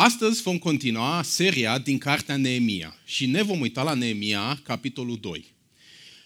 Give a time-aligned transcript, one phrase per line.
[0.00, 5.54] Astăzi vom continua seria din cartea Neemia și ne vom uita la Neemia, capitolul 2.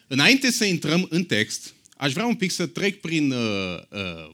[0.07, 4.31] Înainte să intrăm în text, aș vrea un pic să trec prin, uh, uh,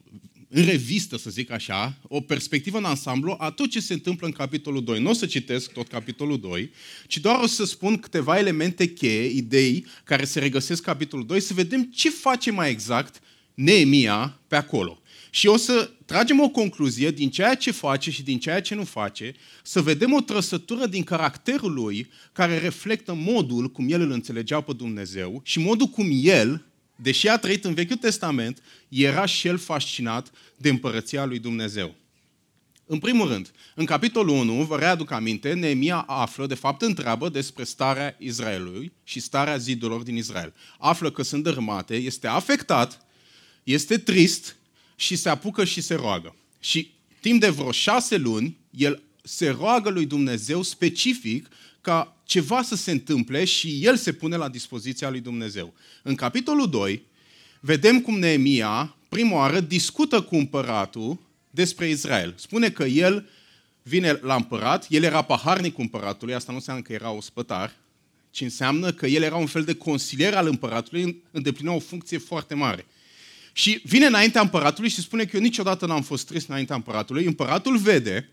[0.48, 4.32] în revistă, să zic așa, o perspectivă în ansamblu a tot ce se întâmplă în
[4.32, 5.00] capitolul 2.
[5.00, 6.70] Nu o să citesc tot capitolul 2,
[7.06, 11.40] ci doar o să spun câteva elemente cheie, idei care se regăsesc în capitolul 2,
[11.40, 13.20] să vedem ce face mai exact
[13.54, 15.02] Neemia pe acolo.
[15.30, 18.84] Și o să tragem o concluzie din ceea ce face și din ceea ce nu
[18.84, 24.60] face, să vedem o trăsătură din caracterul lui care reflectă modul cum el îl înțelegea
[24.60, 26.64] pe Dumnezeu și modul cum el,
[26.96, 31.94] deși a trăit în Vechiul Testament, era și el fascinat de împărăția lui Dumnezeu.
[32.90, 37.64] În primul rând, în capitolul 1, vă readuc aminte, Neemia află, de fapt întreabă despre
[37.64, 40.54] starea Israelului și starea zidurilor din Israel.
[40.78, 43.06] Află că sunt dărâmate, este afectat,
[43.62, 44.57] este trist
[45.00, 46.36] și se apucă și se roagă.
[46.60, 51.48] Și timp de vreo șase luni, el se roagă lui Dumnezeu specific
[51.80, 55.74] ca ceva să se întâmple și el se pune la dispoziția lui Dumnezeu.
[56.02, 57.02] În capitolul 2,
[57.60, 61.18] vedem cum Neemia, prima oară, discută cu împăratul
[61.50, 62.34] despre Israel.
[62.36, 63.28] Spune că el
[63.82, 67.74] vine la împărat, el era paharnic cu împăratului, asta nu înseamnă că era ospătar,
[68.30, 72.54] ci înseamnă că el era un fel de consilier al împăratului, îndeplinea o funcție foarte
[72.54, 72.86] mare.
[73.58, 77.24] Și vine înaintea împăratului și spune că eu niciodată n-am fost trist înaintea împăratului.
[77.24, 78.30] Împăratul vede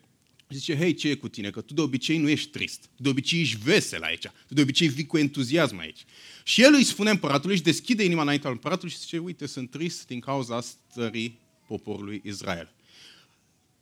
[0.50, 1.50] și zice, hei, ce e cu tine?
[1.50, 2.90] Că tu de obicei nu ești trist.
[2.98, 4.26] De obicei ești vesel aici.
[4.48, 6.06] Tu de obicei vii cu entuziasm aici.
[6.44, 10.08] Și el îi spune împăratului și deschide inima înaintea împăratului și zice, uite, sunt trist
[10.08, 12.72] din cauza stării poporului Israel.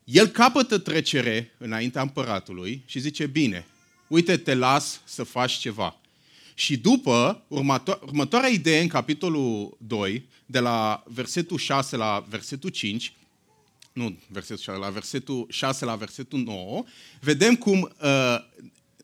[0.03, 3.65] El capătă trecere înaintea împăratului și zice, bine,
[4.07, 6.01] uite, te las să faci ceva.
[6.53, 13.13] Și după, următo- următoarea idee în capitolul 2, de la versetul 6 la versetul 5,
[13.93, 16.83] nu versetul 6, la versetul 6 la versetul 9,
[17.19, 18.35] vedem cum uh,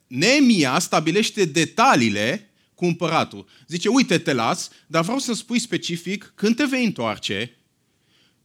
[0.07, 3.47] Neemia stabilește detaliile cu împăratul.
[3.67, 7.57] Zice, uite, te las, dar vreau să spui specific când te vei întoarce,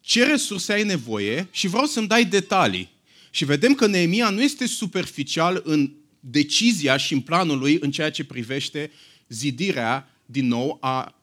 [0.01, 2.93] ce resurse ai nevoie și vreau să-mi dai detalii.
[3.31, 5.93] Și vedem că Neemia nu este superficial în
[6.31, 8.91] decizia și în planul lui în ceea ce privește
[9.29, 11.21] zidirea din nou a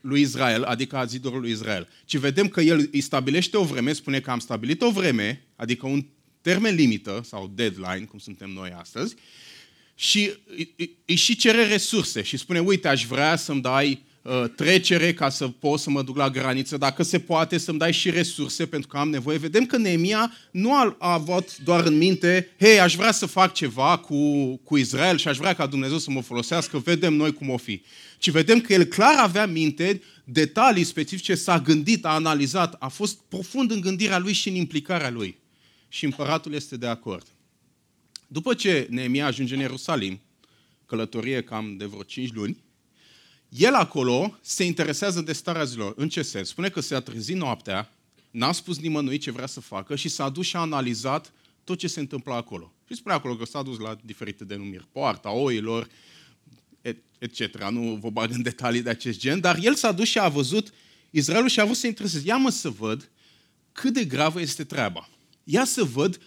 [0.00, 1.88] lui Israel, adică a zidului lui Israel.
[2.04, 5.86] Ci vedem că el îi stabilește o vreme, spune că am stabilit o vreme, adică
[5.86, 6.06] un
[6.40, 9.14] termen limită sau deadline, cum suntem noi astăzi,
[9.94, 10.74] și îi,
[11.06, 14.09] îi și cere resurse și spune, uite, aș vrea să-mi dai Uh,
[14.56, 18.10] trecere ca să pot să mă duc la graniță, dacă se poate să-mi dai și
[18.10, 19.38] resurse pentru că am nevoie.
[19.38, 23.54] Vedem că Neemia nu a, a avut doar în minte, hei, aș vrea să fac
[23.54, 27.50] ceva cu, cu Israel și aș vrea ca Dumnezeu să mă folosească, vedem noi cum
[27.50, 27.82] o fi.
[28.18, 33.20] Ci vedem că el clar avea minte detalii specifice, s-a gândit, a analizat, a fost
[33.28, 35.38] profund în gândirea lui și în implicarea lui.
[35.88, 37.26] Și împăratul este de acord.
[38.26, 40.20] După ce Neemia ajunge în Ierusalim,
[40.86, 42.56] călătorie cam de vreo 5 luni,
[43.50, 45.92] el acolo se interesează de starea zilor.
[45.96, 46.48] În ce sens?
[46.48, 47.92] Spune că s-a trezit noaptea,
[48.30, 51.32] n-a spus nimănui ce vrea să facă și s-a dus și a analizat
[51.64, 52.72] tot ce se întâmplă acolo.
[52.88, 55.88] Și spune acolo că s-a dus la diferite denumiri, poarta oilor,
[57.18, 57.70] etc.
[57.70, 60.72] Nu vă bag în detalii de acest gen, dar el s-a dus și a văzut
[61.10, 62.26] Israelul și a vrut să intereseze.
[62.26, 63.10] Ia mă să văd
[63.72, 65.08] cât de gravă este treaba.
[65.44, 66.20] Ia să văd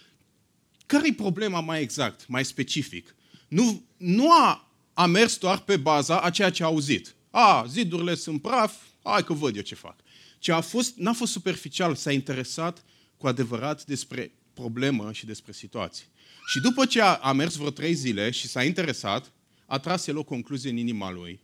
[0.86, 3.16] care e problema mai exact, mai specific.
[3.48, 7.16] Nu, nu a a mers doar pe baza a ceea ce a auzit.
[7.32, 9.96] A, zidurile sunt praf, hai că văd eu ce fac.
[10.40, 12.84] Ce a fost, n-a fost superficial, s-a interesat
[13.18, 16.06] cu adevărat despre problemă și despre situație.
[16.52, 19.32] Și după ce a, a mers vreo trei zile și s-a interesat,
[19.66, 21.40] a tras el o concluzie în inima lui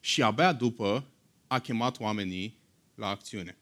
[0.00, 1.04] și abia după
[1.46, 2.58] a chemat oamenii
[2.94, 3.58] la acțiune.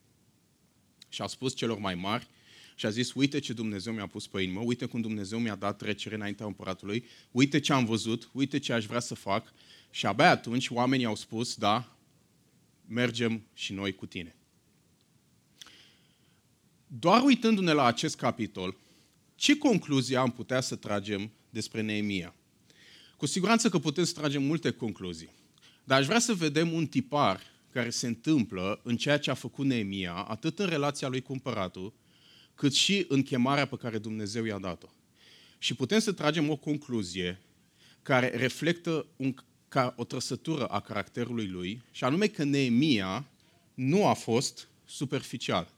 [1.09, 2.27] Și a spus celor mai mari,
[2.75, 5.79] și a zis, uite ce Dumnezeu mi-a pus pe inimă, uite cum Dumnezeu mi-a dat
[5.79, 9.53] trecere înaintea împăratului, uite ce am văzut, uite ce aș vrea să fac.
[9.91, 11.97] Și abia atunci oamenii au spus, da,
[12.89, 14.37] mergem și noi cu tine.
[16.87, 18.77] Doar uitându-ne la acest capitol,
[19.35, 22.35] ce concluzie am putea să tragem despre Neemia?
[23.17, 25.31] Cu siguranță că putem să tragem multe concluzii.
[25.85, 27.41] Dar aș vrea să vedem un tipar
[27.71, 31.93] care se întâmplă în ceea ce a făcut Neemia, atât în relația lui cu împăratul,
[32.55, 34.89] cât și în chemarea pe care Dumnezeu i-a dat-o.
[35.59, 37.41] Și putem să tragem o concluzie
[38.03, 39.35] care reflectă un,
[39.69, 43.27] ca o trăsătură a caracterului lui, și anume că Neemia
[43.75, 45.73] nu a fost superficial.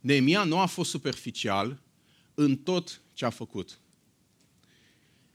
[0.00, 1.80] Neemia nu a fost superficial
[2.34, 3.78] în tot ce a făcut.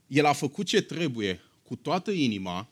[0.06, 2.68] El a făcut ce trebuie cu toată inima,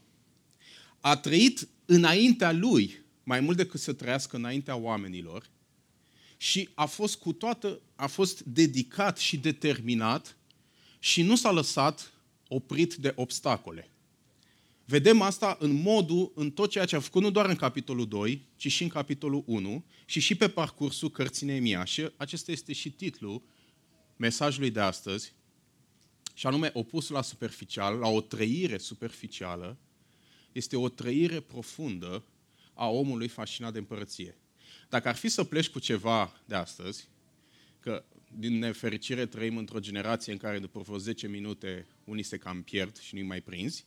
[1.00, 5.46] a trăit înaintea lui mai mult decât să trăiască înaintea oamenilor
[6.44, 10.36] și a fost cu toată, a fost dedicat și determinat
[10.98, 12.12] și nu s-a lăsat
[12.48, 13.90] oprit de obstacole.
[14.84, 18.42] Vedem asta în modul, în tot ceea ce a făcut, nu doar în capitolul 2,
[18.56, 21.84] ci și în capitolul 1 și și pe parcursul cărții Neemia.
[21.84, 23.42] Și acesta este și titlul
[24.16, 25.32] mesajului de astăzi,
[26.34, 29.76] și anume opusul la superficial, la o trăire superficială,
[30.52, 32.24] este o trăire profundă
[32.74, 34.36] a omului fascinat de împărăție.
[34.88, 37.08] Dacă ar fi să pleci cu ceva de astăzi,
[37.80, 38.04] că
[38.38, 42.98] din nefericire trăim într-o generație în care după vreo 10 minute unii se cam pierd
[42.98, 43.84] și nu-i mai prinzi,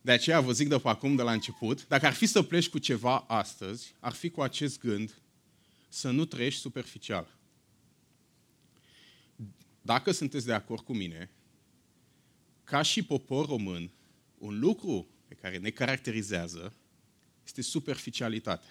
[0.00, 2.68] de aceea vă zic de pe acum, de la început, dacă ar fi să pleci
[2.68, 5.22] cu ceva astăzi, ar fi cu acest gând
[5.88, 7.36] să nu trăiești superficial.
[9.82, 11.30] Dacă sunteți de acord cu mine,
[12.64, 13.90] ca și popor român,
[14.38, 16.74] un lucru pe care ne caracterizează
[17.44, 18.70] este superficialitatea.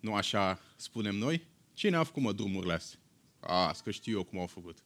[0.00, 1.42] Nu așa spunem noi?
[1.74, 2.98] Cine a făcut mă drumurile astea?
[3.40, 4.78] Las că știu eu cum au făcut.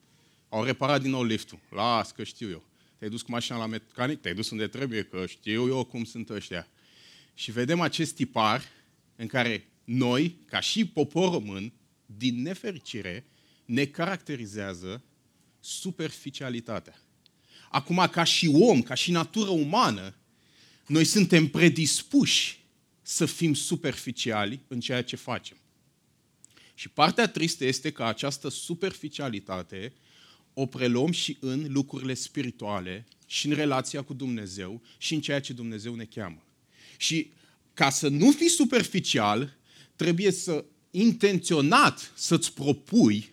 [0.48, 1.58] Au reparat din nou liftul.
[1.70, 2.64] Las că știu eu.
[2.98, 6.30] Te-ai dus cu mașina la mecanic, te-ai dus unde trebuie, că știu eu cum sunt
[6.30, 6.68] ăștia.
[7.34, 8.62] Și vedem acest tipar
[9.16, 11.72] în care noi, ca și popor român,
[12.06, 13.26] din nefericire,
[13.64, 15.02] ne caracterizează
[15.60, 16.98] superficialitatea.
[17.70, 20.14] Acum, ca și om, ca și natură umană,
[20.86, 22.63] noi suntem predispuși
[23.06, 25.56] să fim superficiali în ceea ce facem.
[26.74, 29.92] Și partea tristă este că această superficialitate
[30.54, 35.52] o preluăm și în lucrurile spirituale, și în relația cu Dumnezeu, și în ceea ce
[35.52, 36.42] Dumnezeu ne cheamă.
[36.96, 37.30] Și
[37.74, 39.56] ca să nu fii superficial,
[39.96, 43.32] trebuie să intenționat să-ți propui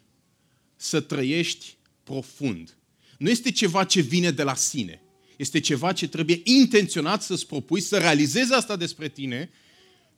[0.76, 2.78] să trăiești profund.
[3.18, 5.02] Nu este ceva ce vine de la sine.
[5.36, 9.50] Este ceva ce trebuie intenționat să-ți propui, să realizezi asta despre tine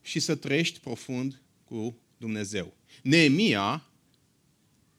[0.02, 2.76] și să trăiești profund cu Dumnezeu.
[3.02, 3.86] Neemia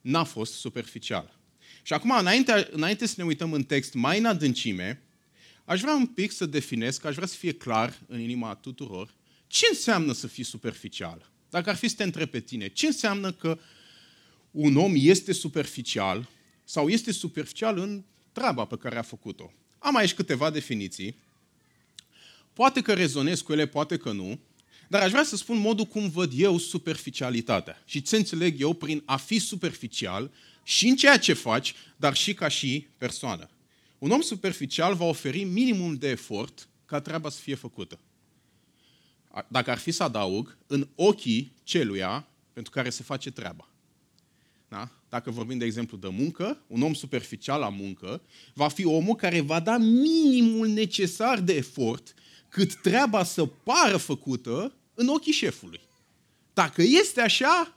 [0.01, 1.39] n-a fost superficial.
[1.83, 5.01] Și acum, înainte, înainte să ne uităm în text mai în adâncime,
[5.65, 9.13] aș vrea un pic să definez, că aș vrea să fie clar în inima tuturor,
[9.47, 11.31] ce înseamnă să fii superficial.
[11.49, 13.59] Dacă ar fi să te întreb pe tine, ce înseamnă că
[14.51, 16.29] un om este superficial
[16.63, 19.53] sau este superficial în treaba pe care a făcut-o?
[19.79, 21.15] Am aici câteva definiții.
[22.53, 24.39] Poate că rezonez cu ele, poate că nu,
[24.87, 27.81] dar aș vrea să spun modul cum văd eu superficialitatea.
[27.85, 30.31] Și ce înțeleg eu prin a fi superficial
[30.63, 33.49] și în ceea ce faci, dar și ca și persoană.
[33.97, 37.99] Un om superficial va oferi minimum de efort ca treaba să fie făcută.
[39.47, 43.69] Dacă ar fi să adaug, în ochii celuia pentru care se face treaba.
[44.67, 44.91] Da?
[45.15, 48.21] Dacă vorbim, de exemplu, de muncă, un om superficial la muncă
[48.53, 52.13] va fi omul care va da minimul necesar de efort
[52.49, 55.79] cât treaba să pară făcută în ochii șefului.
[56.53, 57.75] Dacă este așa,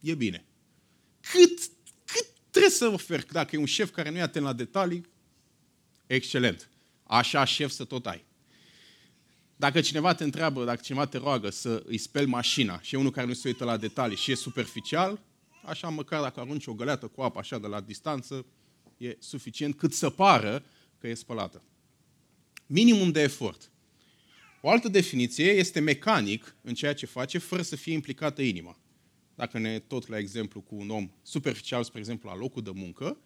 [0.00, 0.44] e bine.
[1.20, 1.58] Cât,
[2.04, 3.26] cât trebuie să oferi?
[3.32, 5.06] Dacă e un șef care nu e atent la detalii,
[6.06, 6.68] excelent.
[7.02, 8.24] Așa șef să tot ai.
[9.56, 13.10] Dacă cineva te întreabă, dacă cineva te roagă să îi speli mașina și e unul
[13.10, 15.20] care nu se uită la detalii și e superficial,
[15.64, 18.46] așa măcar dacă arunci o găleată cu apă așa de la distanță,
[18.96, 20.64] e suficient cât să pară
[20.98, 21.62] că e spălată.
[22.66, 23.70] Minimum de efort.
[24.60, 28.78] O altă definiție este mecanic în ceea ce face fără să fie implicată inima.
[29.34, 33.18] Dacă ne tot la exemplu cu un om superficial, spre exemplu, la locul de muncă,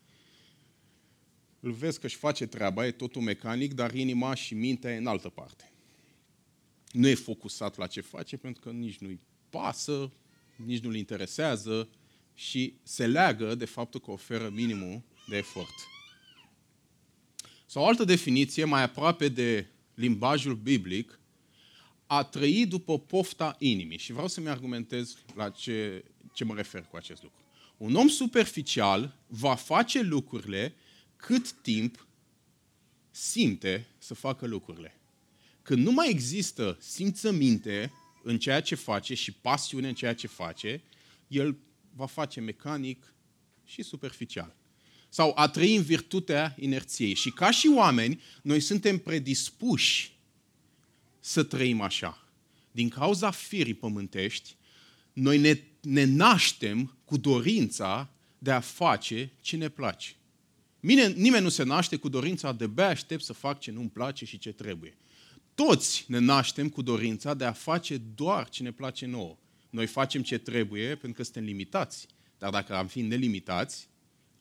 [1.60, 5.06] îl vezi că își face treaba, e totul mecanic, dar inima și mintea e în
[5.06, 5.72] altă parte.
[6.90, 10.12] Nu e focusat la ce face, pentru că nici nu-i pasă,
[10.56, 11.88] nici nu-l interesează
[12.34, 15.74] și se leagă de faptul că oferă minimul de efort.
[17.66, 21.18] Sau o altă definiție, mai aproape de limbajul biblic,
[22.06, 23.98] a trăi după pofta inimii.
[23.98, 27.38] Și vreau să-mi argumentez la ce, ce mă refer cu acest lucru.
[27.76, 30.74] Un om superficial va face lucrurile
[31.16, 32.06] cât timp
[33.10, 34.98] simte să facă lucrurile.
[35.62, 40.82] Când nu mai există simțăminte în ceea ce face și pasiune în ceea ce face,
[41.28, 41.56] el
[41.96, 43.14] va face mecanic
[43.64, 44.56] și superficial.
[45.08, 47.14] Sau a trăi în virtutea inerției.
[47.14, 50.12] Și ca și oameni, noi suntem predispuși
[51.20, 52.28] să trăim așa.
[52.70, 54.56] Din cauza firii pământești,
[55.12, 60.16] noi ne, ne naștem cu dorința de a face ce ne place.
[60.80, 64.24] Mine, nimeni nu se naște cu dorința de bea aștept să fac ce nu-mi place
[64.24, 64.96] și ce trebuie.
[65.54, 69.38] Toți ne naștem cu dorința de a face doar ce ne place nouă.
[69.74, 72.06] Noi facem ce trebuie pentru că suntem limitați.
[72.38, 73.88] Dar dacă am fi nelimitați,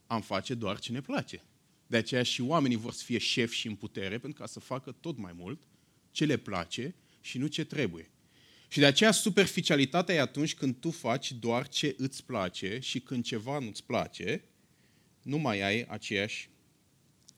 [0.08, 1.44] am face doar ce ne place.
[1.88, 4.92] De aceea și oamenii vor să fie șefi și în putere pentru ca să facă
[4.92, 5.62] tot mai mult
[6.12, 8.12] ce le place și nu ce trebuie.
[8.68, 13.24] Și de aceea superficialitatea e atunci când tu faci doar ce îți place și când
[13.24, 14.44] ceva nu-ți place,
[15.22, 16.50] nu mai ai aceeași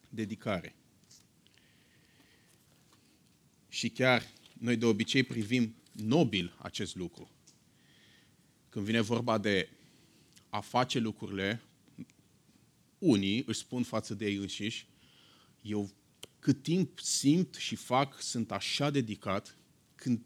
[0.10, 0.75] dedicare.
[3.70, 4.24] Și chiar
[4.54, 7.30] noi de obicei privim nobil acest lucru.
[8.75, 9.70] Când vine vorba de
[10.50, 11.62] a face lucrurile,
[12.98, 14.88] unii își spun față de ei înșiși,
[15.62, 15.91] eu
[16.39, 19.58] cât timp simt și fac, sunt așa dedicat,
[19.96, 20.22] când,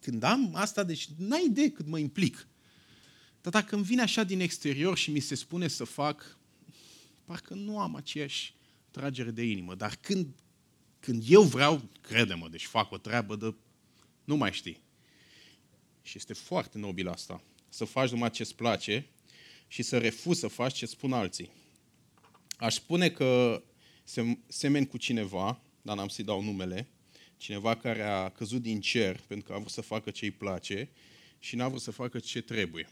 [0.00, 2.48] când am asta, deci n-ai idee cât mă implic.
[3.40, 6.38] Dar dacă îmi vine așa din exterior și mi se spune să fac,
[7.24, 8.54] parcă nu am aceeași
[8.90, 9.74] tragere de inimă.
[9.74, 10.34] Dar când,
[11.00, 13.54] când eu vreau, crede-mă, deci fac o treabă de...
[14.24, 14.84] Nu mai știi.
[16.06, 17.42] Și este foarte nobil asta.
[17.68, 19.06] Să faci numai ce-ți place
[19.68, 21.50] și să refuzi să faci ce spun alții.
[22.56, 23.62] Aș spune că
[24.46, 26.88] semeni cu cineva, dar n-am să-i dau numele,
[27.36, 30.90] cineva care a căzut din cer pentru că a vrut să facă ce îi place
[31.38, 32.88] și n-a vrut să facă ce trebuie.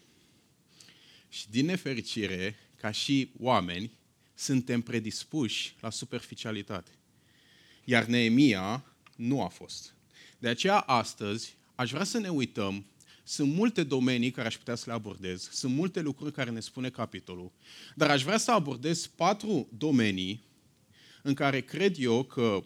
[1.29, 3.91] Și din nefericire, ca și oameni,
[4.35, 6.91] suntem predispuși la superficialitate.
[7.85, 9.95] Iar Neemia nu a fost.
[10.39, 12.87] De aceea, astăzi, aș vrea să ne uităm
[13.25, 16.91] sunt multe domenii care aș putea să le abordez, sunt multe lucruri care ne spune
[16.91, 17.53] capitolul,
[17.95, 20.45] dar aș vrea să abordez patru domenii
[21.23, 22.65] în care cred eu că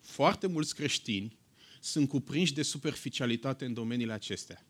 [0.00, 1.38] foarte mulți creștini
[1.80, 4.66] sunt cuprinși de superficialitate în domeniile acestea.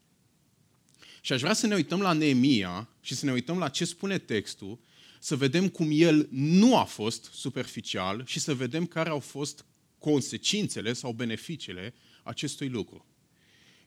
[1.20, 4.18] Și aș vrea să ne uităm la Neemia și să ne uităm la ce spune
[4.18, 4.78] textul,
[5.20, 9.64] să vedem cum el nu a fost superficial și să vedem care au fost
[9.98, 13.06] consecințele sau beneficiile acestui lucru.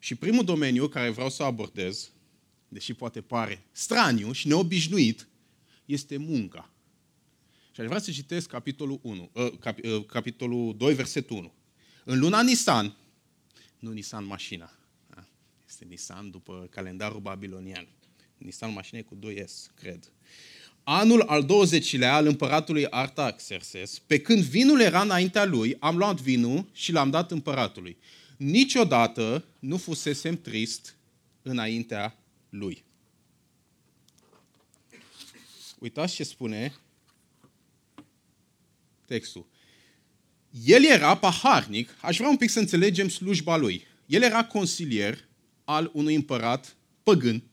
[0.04, 2.12] Și primul domeniu care vreau să abordez,
[2.68, 5.28] deși poate pare straniu și neobișnuit,
[5.86, 6.74] este munca.
[7.72, 11.54] Și aș vrea să citesc capitolul, 1, uh, cap, uh, capitolul 2, versetul 1.
[12.04, 12.96] În luna Nisan,
[13.80, 14.72] nu Nisan mașina,
[15.16, 15.24] da?
[15.68, 17.88] este Nisan după calendarul babilonian.
[18.38, 20.12] Nisan mașina e cu 2S, cred.
[20.84, 26.70] Anul al 20-lea al împăratului Artaxerxes, pe când vinul era înaintea lui, am luat vinul
[26.72, 27.98] și l-am dat împăratului
[28.42, 30.98] niciodată nu fusesem trist
[31.42, 32.84] înaintea lui.
[35.80, 36.74] Uitați ce spune
[39.06, 39.48] textul.
[40.66, 43.84] El era paharnic, aș vrea un pic să înțelegem slujba lui.
[44.06, 45.28] El era consilier
[45.64, 47.44] al unui împărat păgân,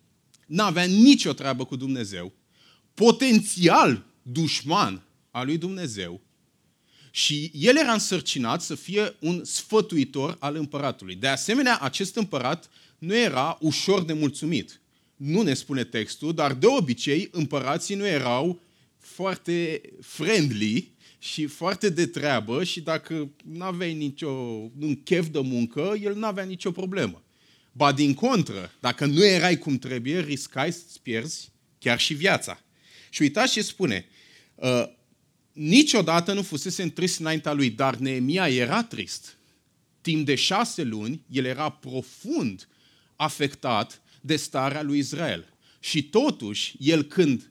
[0.46, 2.32] n-avea nicio treabă cu Dumnezeu,
[2.94, 6.20] potențial dușman al lui Dumnezeu,
[7.18, 11.14] și el era însărcinat să fie un sfătuitor al împăratului.
[11.14, 14.80] De asemenea, acest împărat nu era ușor de mulțumit.
[15.16, 18.60] Nu ne spune textul, dar de obicei împărații nu erau
[18.98, 24.30] foarte friendly și foarte de treabă și dacă nu aveai nicio,
[24.80, 27.22] un chef de muncă, el nu avea nicio problemă.
[27.72, 32.62] Ba din contră, dacă nu erai cum trebuie, riscai să-ți pierzi chiar și viața.
[33.10, 34.06] Și uitați ce spune.
[35.58, 39.36] Uh, niciodată nu fusese trist înaintea lui, dar Neemia era trist.
[40.00, 42.68] Timp de șase luni, el era profund
[43.16, 45.52] afectat de starea lui Israel.
[45.80, 47.50] Și totuși, el când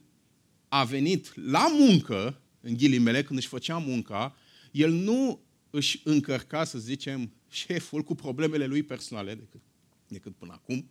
[0.68, 4.36] a venit la muncă, în ghilimele, când își făcea munca,
[4.70, 9.60] el nu își încărca, să zicem, șeful cu problemele lui personale decât,
[10.08, 10.90] decât până acum,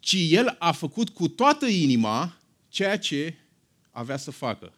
[0.00, 3.34] ci el a făcut cu toată inima ceea ce
[3.90, 4.72] avea să facă.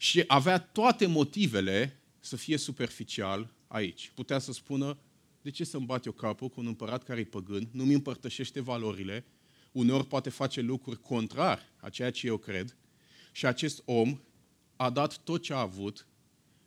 [0.00, 4.12] Și avea toate motivele să fie superficial aici.
[4.14, 4.98] Putea să spună,
[5.42, 8.60] de ce să-mi bat eu capul cu un împărat care e păgân, nu mi împărtășește
[8.60, 9.26] valorile,
[9.72, 12.76] uneori poate face lucruri contrar a ceea ce eu cred,
[13.32, 14.20] și acest om
[14.76, 16.06] a dat tot ce a avut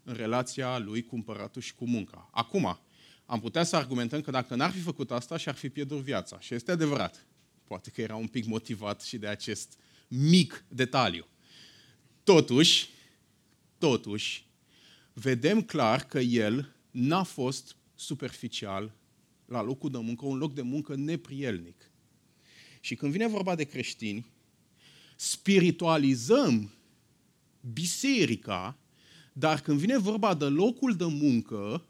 [0.03, 2.29] în relația lui cu împăratul și cu munca.
[2.31, 2.79] Acum,
[3.25, 6.39] am putea să argumentăm că dacă n-ar fi făcut asta, și-ar fi pierdut viața.
[6.39, 7.25] Și este adevărat.
[7.63, 11.27] Poate că era un pic motivat și de acest mic detaliu.
[12.23, 12.89] Totuși,
[13.81, 14.45] Totuși,
[15.13, 18.95] vedem clar că el n-a fost superficial
[19.45, 21.91] la locul de muncă, un loc de muncă neprielnic.
[22.79, 24.25] Și când vine vorba de creștini,
[25.15, 26.73] spiritualizăm
[27.73, 28.77] biserica,
[29.33, 31.85] dar când vine vorba de locul de muncă,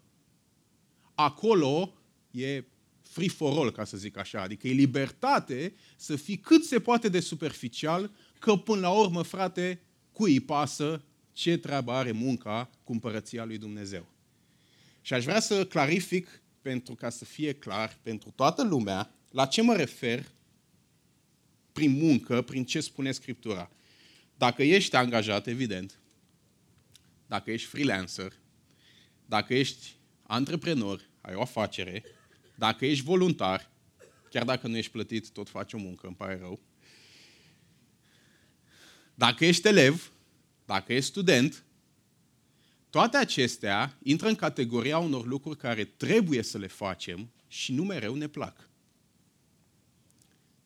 [1.14, 1.92] acolo
[2.30, 2.64] e
[3.02, 4.40] free for all, ca să zic așa.
[4.40, 9.82] Adică e libertate să fii cât se poate de superficial, că până la urmă, frate,
[10.12, 14.06] cui îi pasă ce treabă are munca cu împărăția lui Dumnezeu.
[15.00, 19.62] Și aș vrea să clarific, pentru ca să fie clar pentru toată lumea, la ce
[19.62, 20.32] mă refer
[21.72, 23.70] prin muncă, prin ce spune Scriptura.
[24.36, 25.98] Dacă ești angajat, evident,
[27.26, 28.32] dacă ești freelancer,
[29.26, 32.04] dacă ești antreprenor, ai o afacere,
[32.54, 33.70] dacă ești voluntar,
[34.30, 36.60] chiar dacă nu ești plătit, tot faci o muncă, îmi pare rău.
[39.14, 40.12] Dacă ești elev,
[40.72, 41.64] dacă ești student,
[42.92, 48.14] Toate acestea intră în categoria unor lucruri care trebuie să le facem și nu mereu
[48.14, 48.68] ne plac.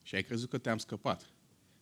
[0.01, 1.29] Și ai crezut că te-am scăpat.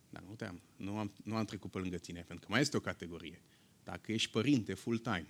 [0.10, 0.62] Dar nu te-am.
[0.76, 3.42] Nu am, nu am trecut pe lângă tine, pentru că mai este o categorie.
[3.84, 5.28] Dacă ești părinte full-time.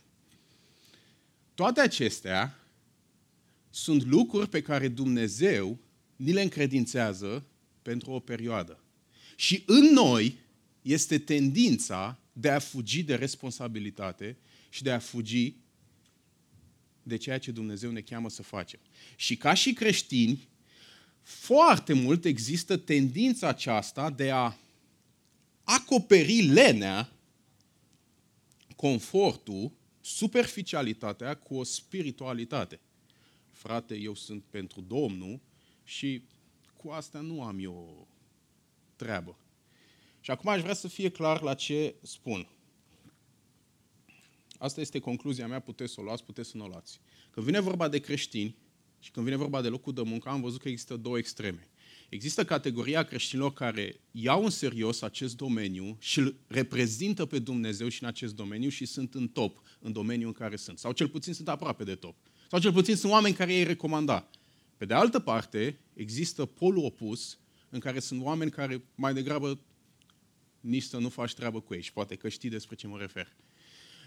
[1.53, 2.59] Toate acestea
[3.69, 5.79] sunt lucruri pe care Dumnezeu
[6.15, 7.45] ni le încredințează
[7.81, 8.83] pentru o perioadă.
[9.35, 10.39] Și în noi
[10.81, 14.37] este tendința de a fugi de responsabilitate
[14.69, 15.55] și de a fugi
[17.03, 18.79] de ceea ce Dumnezeu ne cheamă să facem.
[19.15, 20.47] Și ca și creștini,
[21.21, 24.57] foarte mult există tendința aceasta de a
[25.63, 27.11] acoperi lenea,
[28.75, 32.79] confortul, superficialitatea cu o spiritualitate.
[33.51, 35.39] Frate, eu sunt pentru Domnul
[35.83, 36.21] și
[36.77, 38.07] cu asta nu am eu
[38.95, 39.37] treabă.
[40.25, 42.47] Și acum aș vrea să fie clar la ce spun.
[44.57, 46.99] Asta este concluzia mea, puteți să o luați, puteți să nu o luați.
[47.31, 48.55] Când vine vorba de creștini
[48.99, 51.69] și când vine vorba de locul de muncă, am văzut că există două extreme.
[52.09, 58.03] Există categoria creștinilor care iau în serios acest domeniu și îl reprezintă pe Dumnezeu și
[58.03, 60.79] în acest domeniu și sunt în top în domeniul în care sunt.
[60.79, 62.15] Sau cel puțin sunt aproape de top.
[62.49, 64.29] Sau cel puțin sunt oameni care ei recomanda.
[64.77, 67.39] Pe de altă parte, există polul opus
[67.69, 69.59] în care sunt oameni care mai degrabă
[70.65, 71.81] nici să nu faci treabă cu ei.
[71.81, 73.35] Și poate că știi despre ce mă refer.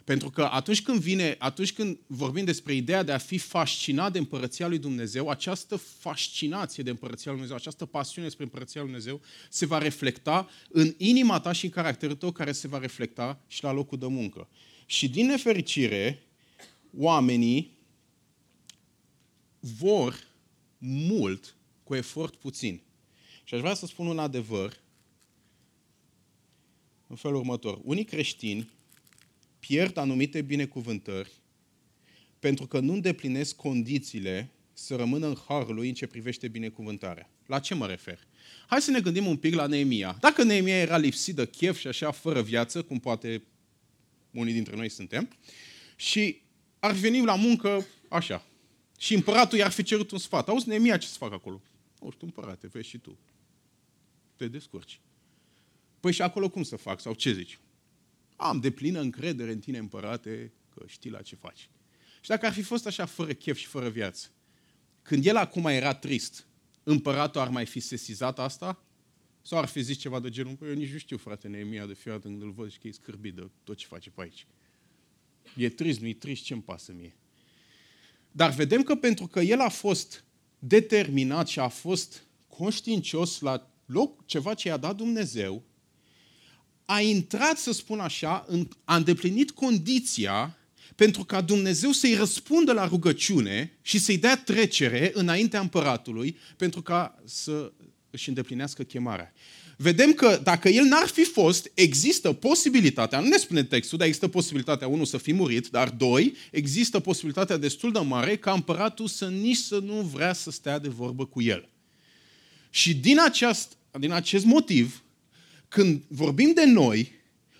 [0.04, 4.18] Pentru că atunci când vine, atunci când vorbim despre ideea de a fi fascinat de
[4.18, 9.20] împărăția lui Dumnezeu, această fascinație de împărăția lui Dumnezeu, această pasiune spre împărăția lui Dumnezeu,
[9.50, 13.62] se va reflecta în inima ta și în caracterul tău, care se va reflecta și
[13.62, 14.48] la locul de muncă.
[14.86, 16.22] Și din nefericire,
[16.96, 17.78] oamenii
[19.60, 20.26] vor
[20.78, 22.80] mult cu efort puțin.
[23.44, 24.80] Și aș vrea să spun un adevăr
[27.08, 27.80] în felul următor.
[27.82, 28.70] Unii creștini
[29.58, 31.30] pierd anumite binecuvântări
[32.38, 37.30] pentru că nu îndeplinesc condițiile să rămână în harul lui în ce privește binecuvântarea.
[37.46, 38.18] La ce mă refer?
[38.66, 40.16] Hai să ne gândim un pic la Neemia.
[40.20, 43.42] Dacă Neemia era lipsit de chef și așa fără viață, cum poate
[44.30, 45.28] unii dintre noi suntem,
[45.96, 46.40] și
[46.78, 48.46] ar veni la muncă așa.
[48.98, 50.48] Și împăratul i-ar fi cerut un sfat.
[50.48, 51.62] Auzi, Neemia, ce să fac acolo?
[51.98, 53.18] O știu, împărate, vezi și tu.
[54.36, 55.00] Te descurci.
[56.00, 57.00] Păi și acolo cum să fac?
[57.00, 57.58] Sau ce zici?
[58.36, 61.70] Am de plină încredere în tine, împărate, că știi la ce faci.
[62.20, 64.28] Și dacă ar fi fost așa fără chef și fără viață,
[65.02, 66.46] când el acum era trist,
[66.82, 68.82] împăratul ar mai fi sesizat asta?
[69.42, 72.20] Sau ar fi zis ceva de genul, eu nici nu știu, frate Neemia, de fiat
[72.20, 74.46] când îl văd și că e scârbit de tot ce face pe aici.
[75.56, 77.16] E trist, nu-i trist, ce-mi pasă mie?
[78.32, 80.24] Dar vedem că pentru că el a fost
[80.58, 85.64] determinat și a fost conștiincios la loc, ceva ce i-a dat Dumnezeu,
[86.90, 90.56] a intrat, să spun așa, în, a îndeplinit condiția
[90.94, 97.22] pentru ca Dumnezeu să-i răspundă la rugăciune și să-i dea trecere înaintea împăratului pentru ca
[97.24, 97.72] să
[98.10, 99.32] își îndeplinească chemarea.
[99.76, 104.28] Vedem că dacă el n-ar fi fost, există posibilitatea, nu ne spune textul, dar există
[104.28, 109.28] posibilitatea, unul, să fi murit, dar doi, există posibilitatea destul de mare ca împăratul să
[109.28, 111.68] nici să nu vrea să stea de vorbă cu el.
[112.70, 115.02] Și din, aceast, din acest motiv,
[115.68, 117.12] când vorbim de noi,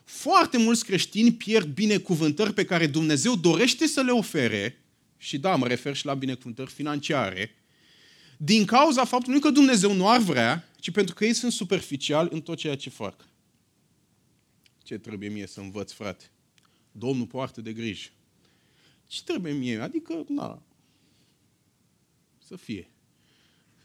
[0.05, 4.83] foarte mulți creștini pierd binecuvântări pe care Dumnezeu dorește să le ofere,
[5.17, 7.55] și da, mă refer și la binecuvântări financiare,
[8.37, 12.41] din cauza faptului că Dumnezeu nu ar vrea, ci pentru că ei sunt superficiali în
[12.41, 13.27] tot ceea ce fac.
[14.83, 16.25] Ce trebuie mie să învăț, frate?
[16.93, 18.09] Domnul poartă de grijă.
[19.07, 19.79] Ce trebuie mie?
[19.79, 20.63] Adică, na,
[22.47, 22.91] să fie.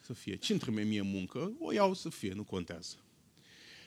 [0.01, 0.35] Să fie.
[0.35, 1.51] Ce trebuie mie muncă?
[1.59, 2.95] O iau să fie, nu contează.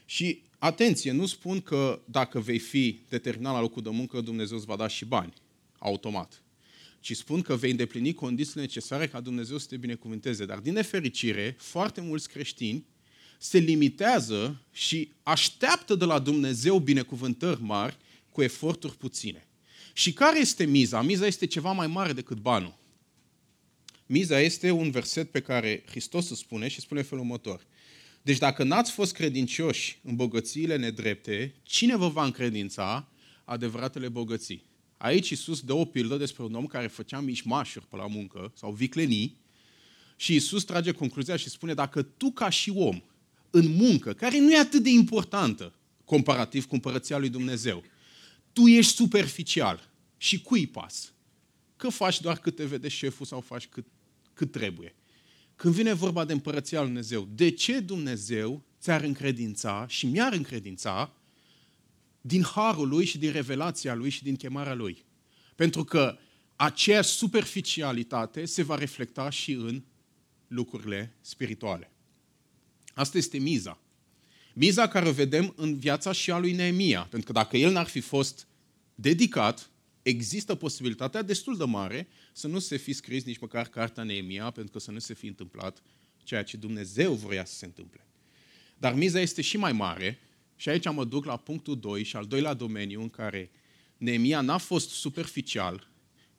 [0.06, 4.66] Și atenție, nu spun că dacă vei fi determinat la locul de muncă, Dumnezeu îți
[4.66, 5.32] va da și bani,
[5.78, 6.42] automat.
[7.00, 10.44] Ci spun că vei îndeplini condițiile necesare ca Dumnezeu să te binecuvânteze.
[10.44, 12.84] Dar din nefericire, foarte mulți creștini
[13.38, 17.96] se limitează și așteaptă de la Dumnezeu binecuvântări mari
[18.30, 19.46] cu eforturi puține.
[19.92, 21.02] Și care este miza?
[21.02, 22.78] Miza este ceva mai mare decât banul.
[24.06, 27.66] Miza este un verset pe care Hristos îl spune și spune felul următor.
[28.26, 33.08] Deci dacă n-ați fost credincioși în bogățiile nedrepte, cine vă va încredința
[33.44, 34.64] adevăratele bogății?
[34.96, 38.72] Aici Iisus dă o pildă despre un om care făcea mișmașuri pe la muncă sau
[38.72, 39.36] viclenii
[40.16, 43.02] și Iisus trage concluzia și spune dacă tu ca și om
[43.50, 45.72] în muncă, care nu e atât de importantă
[46.04, 47.84] comparativ cu împărăția lui Dumnezeu,
[48.52, 51.12] tu ești superficial și cui pas?
[51.76, 53.86] Că faci doar cât te vede șeful sau faci cât,
[54.34, 54.94] cât trebuie.
[55.56, 61.12] Când vine vorba de împărăția lui Dumnezeu, de ce Dumnezeu ți-ar încredința și mi-ar încredința
[62.20, 65.04] din harul lui și din revelația lui și din chemarea lui?
[65.54, 66.18] Pentru că
[66.56, 69.82] aceeași superficialitate se va reflecta și în
[70.46, 71.90] lucrurile spirituale.
[72.94, 73.78] Asta este miza.
[74.54, 77.06] Miza care o vedem în viața și a lui Neemia.
[77.10, 78.46] Pentru că dacă el n-ar fi fost
[78.94, 79.70] dedicat,
[80.08, 84.72] există posibilitatea destul de mare să nu se fi scris nici măcar cartea Neemia, pentru
[84.72, 85.82] că să nu se fi întâmplat
[86.22, 88.06] ceea ce Dumnezeu vrea să se întâmple.
[88.78, 90.18] Dar miza este și mai mare
[90.56, 93.50] și aici mă duc la punctul 2 și al doilea domeniu în care
[93.96, 95.90] Neemia n-a fost superficial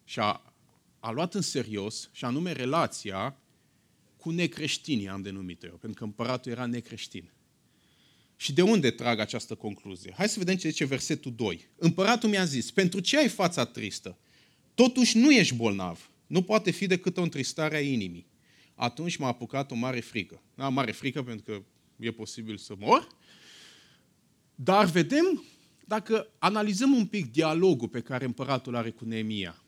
[0.03, 0.53] și a,
[0.99, 3.38] a luat în serios și anume relația
[4.17, 7.32] cu necreștinii, am denumit eu, pentru că împăratul era necreștin.
[8.39, 10.13] Și de unde trag această concluzie?
[10.17, 11.69] Hai să vedem ce zice versetul 2.
[11.76, 14.17] Împăratul mi-a zis, pentru ce ai fața tristă?
[14.73, 16.10] Totuși nu ești bolnav.
[16.28, 18.28] Nu poate fi decât o întristare a inimii.
[18.76, 20.41] Atunci m-a apucat o mare frică.
[20.56, 21.63] Da, mare frică pentru că
[22.00, 23.08] e posibil să mor.
[24.56, 25.43] Dar vedem,
[25.86, 29.62] dacă analizăm un pic dialogul pe care împăratul are cu Neemia,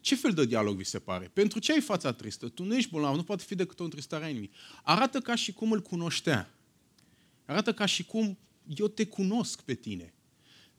[0.00, 1.30] ce fel de dialog vi se pare?
[1.32, 2.48] Pentru ce ai fața tristă?
[2.48, 4.50] Tu nu ești bolnav, nu poate fi decât o întristare a inimii.
[4.82, 6.55] Arată ca și cum îl cunoștea.
[7.46, 8.38] Arată ca și cum
[8.76, 10.14] eu te cunosc pe tine.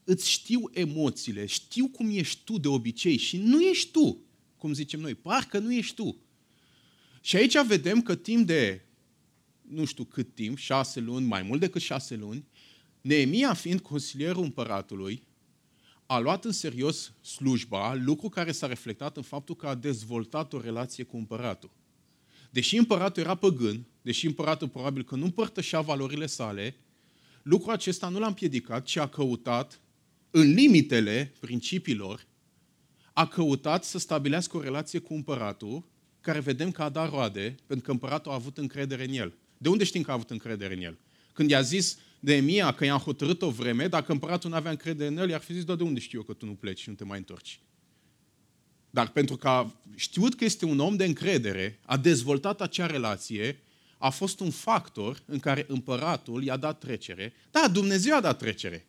[0.03, 4.21] Îți știu emoțiile, știu cum ești tu de obicei și nu ești tu,
[4.58, 6.21] cum zicem noi, parcă nu ești tu.
[7.21, 8.86] Și aici vedem că timp de,
[9.62, 12.45] nu știu cât timp, șase luni, mai mult decât șase luni,
[13.01, 15.23] Neemia fiind consilierul împăratului,
[16.06, 20.62] a luat în serios slujba, lucru care s-a reflectat în faptul că a dezvoltat o
[20.62, 21.71] relație cu împăratul.
[22.49, 26.75] Deși împăratul era păgân, deși împăratul probabil că nu împărtășea valorile sale,
[27.43, 29.79] lucrul acesta nu l-a împiedicat, ci a căutat,
[30.31, 32.25] în limitele principiilor,
[33.13, 35.83] a căutat să stabilească o relație cu împăratul,
[36.21, 39.33] care vedem că a dat roade, pentru că împăratul a avut încredere în el.
[39.57, 40.97] De unde știm că a avut încredere în el?
[41.33, 45.09] Când i-a zis de Emia că i-am hotărât o vreme, dacă împăratul nu avea încredere
[45.09, 46.95] în el, i-ar fi zis, de unde știu eu că tu nu pleci și nu
[46.95, 47.59] te mai întorci?
[48.89, 53.61] Dar pentru că a știut că este un om de încredere, a dezvoltat acea relație,
[53.97, 57.33] a fost un factor în care împăratul i-a dat trecere.
[57.51, 58.88] Da, Dumnezeu a dat trecere.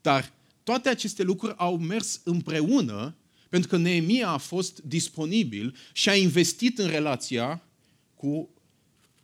[0.00, 3.16] Dar toate aceste lucruri au mers împreună
[3.48, 7.62] pentru că Neemia a fost disponibil și a investit în relația
[8.14, 8.48] cu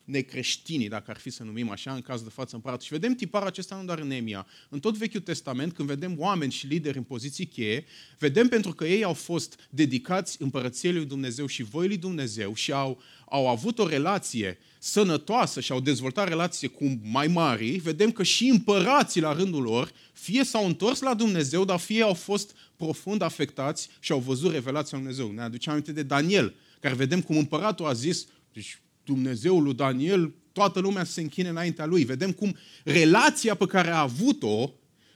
[0.09, 2.87] necreștinii, dacă ar fi să numim așa, în caz de față împăratul.
[2.87, 4.47] Și vedem tiparul acesta nu doar în Nemia.
[4.69, 7.85] În tot Vechiul Testament, când vedem oameni și lideri în poziții cheie,
[8.19, 12.73] vedem pentru că ei au fost dedicați împărăției lui Dumnezeu și voii lui Dumnezeu și
[12.73, 18.23] au, au avut o relație sănătoasă și au dezvoltat relație cu mai mari, vedem că
[18.23, 23.23] și împărații la rândul lor fie s-au întors la Dumnezeu, dar fie au fost profund
[23.23, 25.35] afectați și au văzut revelația lui Dumnezeu.
[25.35, 30.35] Ne aducem aminte de Daniel, care vedem cum împăratul a zis, deci Dumnezeul lui Daniel,
[30.53, 32.05] toată lumea se închine înaintea lui.
[32.05, 34.69] Vedem cum relația pe care a avut-o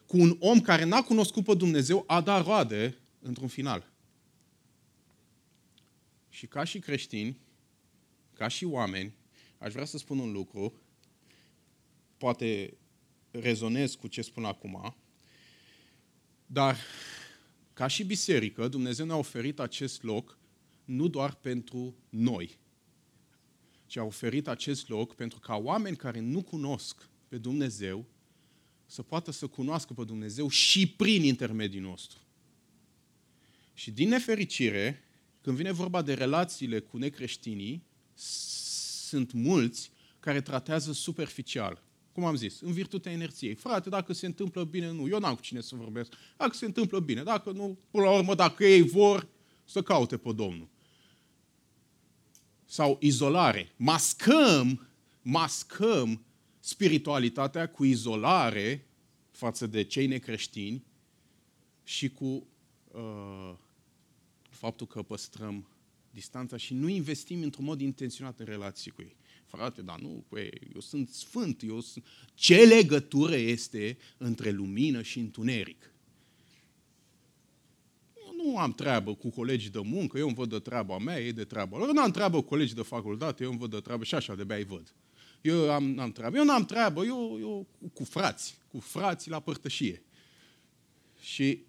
[0.07, 3.93] cu un om care n-a cunoscut pe Dumnezeu a dat roade într-un final.
[6.29, 7.41] Și ca și creștini,
[8.35, 9.15] ca și oameni,
[9.59, 10.81] aș vrea să spun un lucru,
[12.17, 12.77] poate
[13.31, 14.97] rezonez cu ce spun acum,
[16.47, 16.77] dar
[17.73, 20.39] ca și biserică, Dumnezeu ne-a oferit acest loc
[20.85, 22.61] nu doar pentru noi,
[23.93, 28.05] ci a oferit acest loc pentru ca oameni care nu cunosc pe Dumnezeu
[28.87, 32.19] să poată să cunoască pe Dumnezeu și prin intermediul nostru.
[33.75, 35.05] Și din nefericire,
[35.41, 41.83] când vine vorba de relațiile cu necreștinii, sunt mulți care tratează superficial.
[42.13, 43.55] Cum am zis, în virtutea inerției.
[43.55, 45.09] Frate, dacă se întâmplă bine, nu.
[45.09, 46.13] Eu n-am cu cine să vorbesc.
[46.37, 49.29] Dacă se întâmplă bine, dacă nu, până la urmă, dacă ei vor,
[49.65, 50.69] să caute pe Domnul
[52.73, 53.73] sau izolare.
[53.77, 54.89] Mascăm,
[55.23, 56.25] mascăm
[56.61, 58.87] spiritualitatea cu izolare
[59.31, 60.85] față de cei necreștini
[61.85, 62.47] și cu
[62.93, 63.55] uh,
[64.49, 65.69] faptul că păstrăm
[66.11, 69.17] distanța și nu investim într-un mod intenționat în relații cu ei.
[69.47, 72.05] Frate, dar nu, cu ei, eu sunt sfânt, eu sunt...
[72.35, 75.92] Ce legătură este între lumină și întuneric?
[78.45, 81.45] Nu am treabă cu colegii de muncă, eu îmi văd de treaba mea, ei de
[81.45, 81.87] treaba lor.
[81.87, 84.57] Eu n-am treabă cu colegii de facultate, eu îmi văd de treabă și așa, de-abia
[84.57, 84.95] îi văd.
[85.41, 86.37] Eu am, am treabă.
[86.37, 90.03] Eu n-am treabă, eu, eu cu frați, cu frații la părtășie.
[91.21, 91.65] Și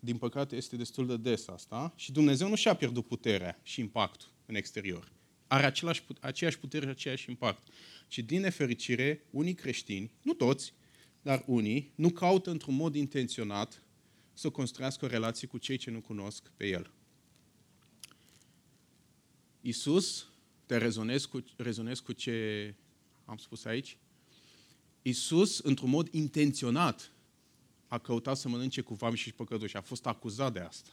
[0.00, 4.28] din păcate este destul de des asta și Dumnezeu nu și-a pierdut puterea și impactul
[4.46, 5.12] în exterior.
[5.46, 7.66] Are același, aceeași putere și aceeași impact.
[8.08, 10.74] Și din nefericire, unii creștini, nu toți,
[11.22, 13.82] dar unii, nu caută într-un mod intenționat
[14.38, 16.90] să construiască o relație cu cei ce nu cunosc pe El.
[19.60, 20.26] Isus,
[20.66, 22.74] te rezonez cu, rezonez cu ce
[23.24, 23.98] am spus aici,
[25.02, 27.12] Isus, într-un mod intenționat,
[27.86, 29.76] a căutat să mănânce cu vami și păcătoși.
[29.76, 30.90] A fost acuzat de asta.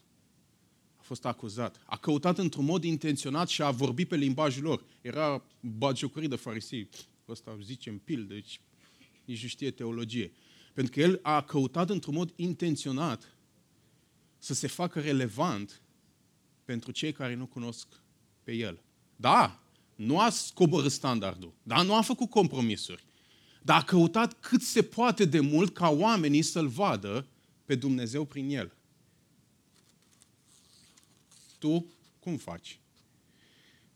[0.96, 1.82] A fost acuzat.
[1.86, 4.84] A căutat într-un mod intenționat și a vorbit pe limbajul lor.
[5.02, 6.90] Era bagiocorii de farisei.
[7.28, 8.62] Ăsta zice în pil, deci
[9.26, 10.32] nici nu știe teologie.
[10.74, 13.35] Pentru că el a căutat într-un mod intenționat
[14.46, 15.82] să se facă relevant
[16.66, 17.88] pentru cei care nu cunosc
[18.44, 18.82] pe el.
[19.16, 19.64] Da,
[19.96, 23.04] nu a scoborât standardul, da, nu a făcut compromisuri,
[23.62, 27.28] dar a căutat cât se poate de mult ca oamenii să-L vadă
[27.66, 28.74] pe Dumnezeu prin El.
[31.60, 31.86] Tu
[32.20, 32.80] cum faci?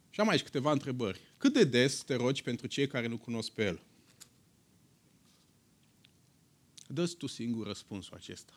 [0.09, 1.19] Și am aici câteva întrebări.
[1.37, 3.81] Cât de des te rogi pentru cei care nu cunosc pe El?
[6.87, 8.53] dă tu singur răspunsul acesta.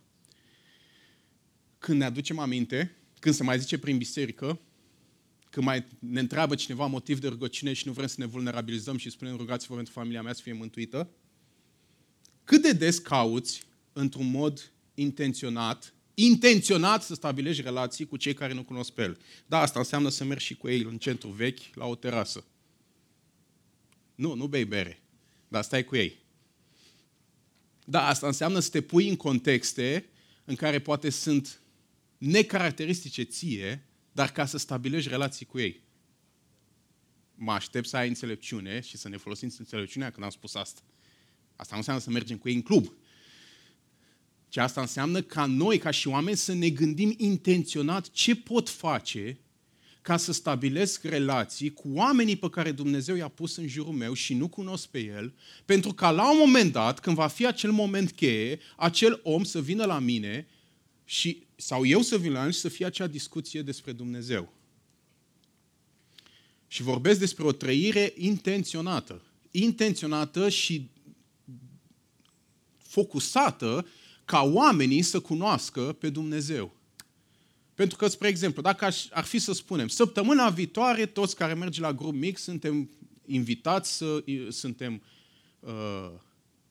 [1.82, 4.60] Când ne aducem aminte, când se mai zice prin biserică,
[5.50, 9.10] când mai ne întreabă cineva motiv de rugăciune și nu vrem să ne vulnerabilizăm și
[9.10, 11.10] spunem rugați-vă pentru familia mea să fie mântuită,
[12.44, 18.62] cât de des cauți, într-un mod intenționat, intenționat să stabilești relații cu cei care nu
[18.62, 19.18] cunosc pe el.
[19.46, 22.44] Da, asta înseamnă să mergi și cu ei în centru vechi, la o terasă.
[24.14, 25.02] Nu, nu bei bere,
[25.48, 26.18] dar stai cu ei.
[27.84, 30.06] Da, asta înseamnă să te pui în contexte
[30.44, 31.61] în care poate sunt
[32.22, 35.80] necaracteristice ție, dar ca să stabilești relații cu ei.
[37.34, 40.80] Mă aștept să ai înțelepciune și să ne folosim înțelepciunea când am spus asta.
[41.56, 42.92] Asta nu înseamnă să mergem cu ei în club.
[44.48, 49.38] Ce asta înseamnă ca noi, ca și oameni, să ne gândim intenționat ce pot face
[50.02, 54.34] ca să stabilesc relații cu oamenii pe care Dumnezeu i-a pus în jurul meu și
[54.34, 58.12] nu cunosc pe el, pentru ca la un moment dat, când va fi acel moment
[58.12, 60.46] cheie, acel om să vină la mine
[61.12, 64.52] și, sau eu să vin la el și să fie acea discuție despre Dumnezeu.
[66.66, 69.22] Și vorbesc despre o trăire intenționată.
[69.50, 70.88] Intenționată și
[72.78, 73.86] focusată
[74.24, 76.74] ca oamenii să cunoască pe Dumnezeu.
[77.74, 81.92] Pentru că, spre exemplu, dacă ar fi să spunem, săptămâna viitoare, toți care merg la
[81.92, 82.90] grup mic suntem
[83.26, 85.02] invitați să, suntem,
[85.60, 86.10] uh,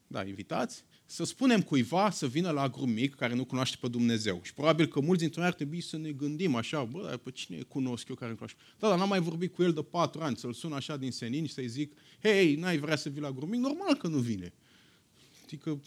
[0.07, 4.39] da, invitați, să spunem cuiva să vină la grup mic care nu cunoaște pe Dumnezeu.
[4.43, 7.31] Și probabil că mulți dintre noi ar trebui să ne gândim așa, bă, dar pe
[7.31, 8.59] cine cunosc eu care nu cunoaște?
[8.79, 11.45] Da, dar n-am mai vorbit cu el de patru ani, să-l sun așa din senin
[11.45, 13.59] și să-i zic, hei, n-ai vrea să vii la grup mic?
[13.59, 14.53] Normal că nu vine.
[15.43, 15.81] Adică,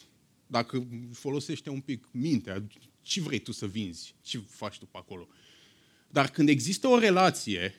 [0.47, 2.65] dacă folosește un pic mintea,
[3.03, 4.15] ce vrei tu să vinzi?
[4.23, 5.29] Ce faci tu pe acolo?
[6.09, 7.75] Dar când există o relație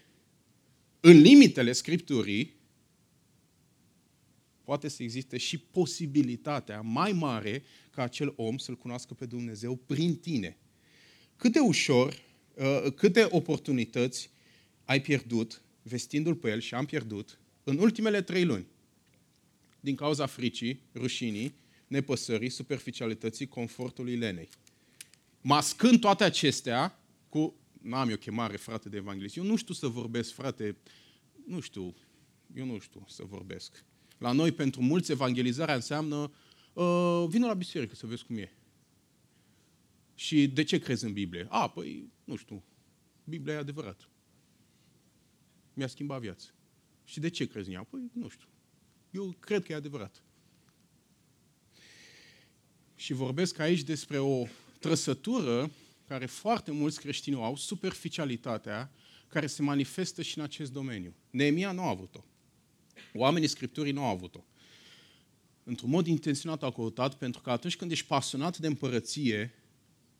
[0.99, 2.53] în limitele Scripturii,
[4.65, 10.15] poate să existe și posibilitatea mai mare ca acel om să-L cunoască pe Dumnezeu prin
[10.15, 10.57] tine.
[11.35, 12.21] Cât de ușor,
[12.53, 14.29] uh, câte oportunități
[14.85, 18.65] ai pierdut vestindu-L pe El și am pierdut în ultimele trei luni.
[19.79, 21.53] Din cauza fricii, rușinii,
[21.87, 24.49] nepăsării, superficialității, confortului lenei
[25.45, 26.99] mascând toate acestea
[27.29, 29.37] cu, n-am eu chemare, frate, de evanghelist.
[29.37, 30.77] Eu nu știu să vorbesc, frate,
[31.47, 31.95] nu știu,
[32.55, 33.85] eu nu știu să vorbesc.
[34.25, 36.31] La noi, pentru mulți, evangelizarea înseamnă
[36.73, 38.51] uh, vină la biserică să vezi cum e.
[40.15, 41.47] Și de ce crezi în Biblie?
[41.49, 42.63] A, păi, nu știu,
[43.23, 44.09] Biblia e adevărat.
[45.73, 46.47] Mi-a schimbat viața.
[47.03, 47.83] Și de ce crezi în ea?
[47.83, 48.47] Păi, nu știu.
[49.11, 50.23] Eu cred că e adevărat.
[52.95, 54.47] Și vorbesc aici despre o
[54.79, 55.71] trăsătură
[56.07, 58.91] care foarte mulți creștini au, superficialitatea,
[59.27, 61.13] care se manifestă și în acest domeniu.
[61.29, 62.23] Neemia nu a avut-o.
[63.13, 64.43] Oamenii Scripturii nu au avut-o.
[65.63, 69.53] Într-un mod intenționat au căutat, pentru că atunci când ești pasionat de împărăție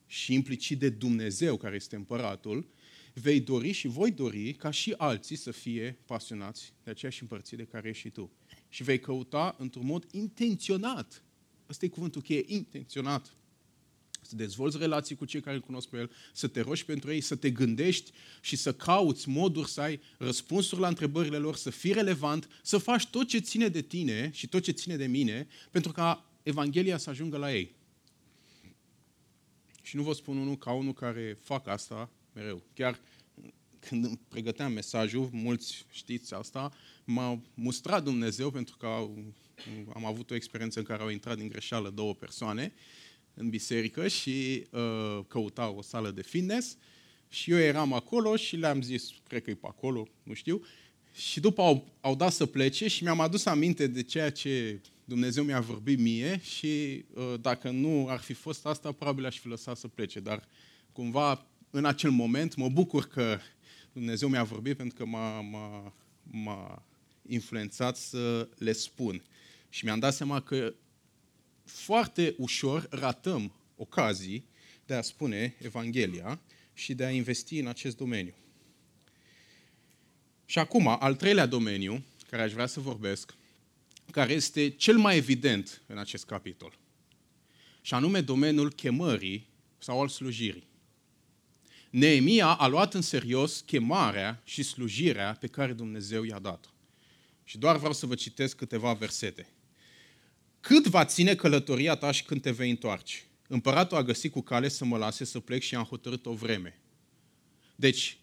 [0.06, 2.68] și implicit de Dumnezeu, care este împăratul,
[3.14, 7.64] vei dori și voi dori ca și alții să fie pasionați de aceeași împărție de
[7.64, 8.32] care ești și tu.
[8.68, 11.22] Și vei căuta într-un mod intenționat.
[11.68, 13.36] Ăsta e cuvântul cheie, intenționat
[14.28, 17.20] să dezvolți relații cu cei care îl cunosc pe el, să te rogi pentru ei,
[17.20, 18.10] să te gândești
[18.40, 23.06] și să cauți moduri să ai răspunsuri la întrebările lor, să fii relevant, să faci
[23.06, 27.10] tot ce ține de tine și tot ce ține de mine, pentru ca Evanghelia să
[27.10, 27.74] ajungă la ei.
[29.82, 32.62] Și nu vă spun unul ca unul care fac asta mereu.
[32.74, 33.00] Chiar
[33.78, 36.72] când îmi pregăteam mesajul, mulți știți asta,
[37.04, 38.86] m-a mustrat Dumnezeu pentru că
[39.94, 42.72] am avut o experiență în care au intrat din greșeală două persoane
[43.36, 46.76] în biserică și uh, căutau o sală de fitness
[47.28, 50.62] și eu eram acolo și le-am zis, cred că e pe acolo, nu știu,
[51.12, 55.44] și după au, au dat să plece și mi-am adus aminte de ceea ce Dumnezeu
[55.44, 59.76] mi-a vorbit mie și uh, dacă nu ar fi fost asta, probabil aș fi lăsat
[59.76, 60.48] să plece, dar
[60.92, 63.38] cumva în acel moment mă bucur că
[63.92, 66.84] Dumnezeu mi-a vorbit pentru că m-a, m-a, m-a
[67.28, 69.22] influențat să le spun.
[69.68, 70.74] Și mi-am dat seama că
[71.66, 74.44] foarte ușor ratăm ocazii
[74.86, 76.40] de a spune Evanghelia
[76.72, 78.34] și de a investi în acest domeniu.
[80.44, 83.34] Și acum, al treilea domeniu care aș vrea să vorbesc,
[84.10, 86.78] care este cel mai evident în acest capitol,
[87.80, 89.48] și anume domeniul chemării
[89.78, 90.68] sau al slujirii.
[91.90, 96.68] Neemia a luat în serios chemarea și slujirea pe care Dumnezeu i-a dat-o.
[97.44, 99.48] Și doar vreau să vă citesc câteva versete.
[100.66, 103.16] Cât va ține călătoria ta și când te vei întoarce?
[103.48, 106.80] Împăratul a găsit cu cale să mă lase să plec și am hotărât o vreme.
[107.76, 108.18] Deci,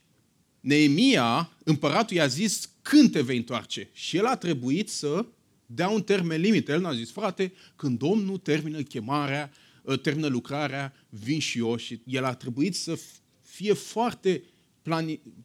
[0.59, 3.89] Neemia, împăratul i-a zis când te vei întoarce.
[3.91, 5.25] Și el a trebuit să
[5.65, 6.69] dea un termen limit.
[6.69, 9.51] El n-a zis, frate, când Domnul termină chemarea,
[9.87, 11.75] ă, termină lucrarea, vin și eu.
[11.75, 12.99] Și el a trebuit să
[13.41, 14.43] fie foarte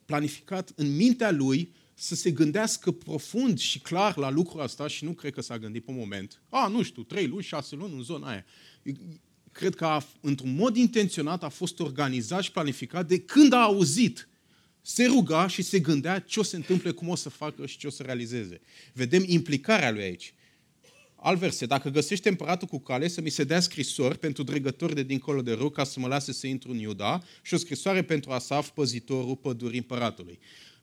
[0.05, 5.11] planificat în mintea lui să se gândească profund și clar la lucrul ăsta și nu
[5.11, 6.41] cred că s-a gândit pe moment.
[6.49, 8.45] A, nu știu, trei luni, șase luni în zona aia.
[9.51, 14.29] Cred că a, într-un mod intenționat a fost organizat și planificat de când a auzit
[14.81, 17.87] se ruga și se gândea ce o se întâmple, cum o să facă și ce
[17.87, 18.61] o să realizeze.
[18.93, 20.33] Vedem implicarea lui aici.
[21.15, 25.03] Al verse, dacă găsește împăratul cu cale să mi se dea scrisori pentru dregători de
[25.03, 28.31] dincolo de râu ca să mă lase să intru în Iuda și o scrisoare pentru
[28.31, 30.39] Asaf, păzitorul pădurii împăratului.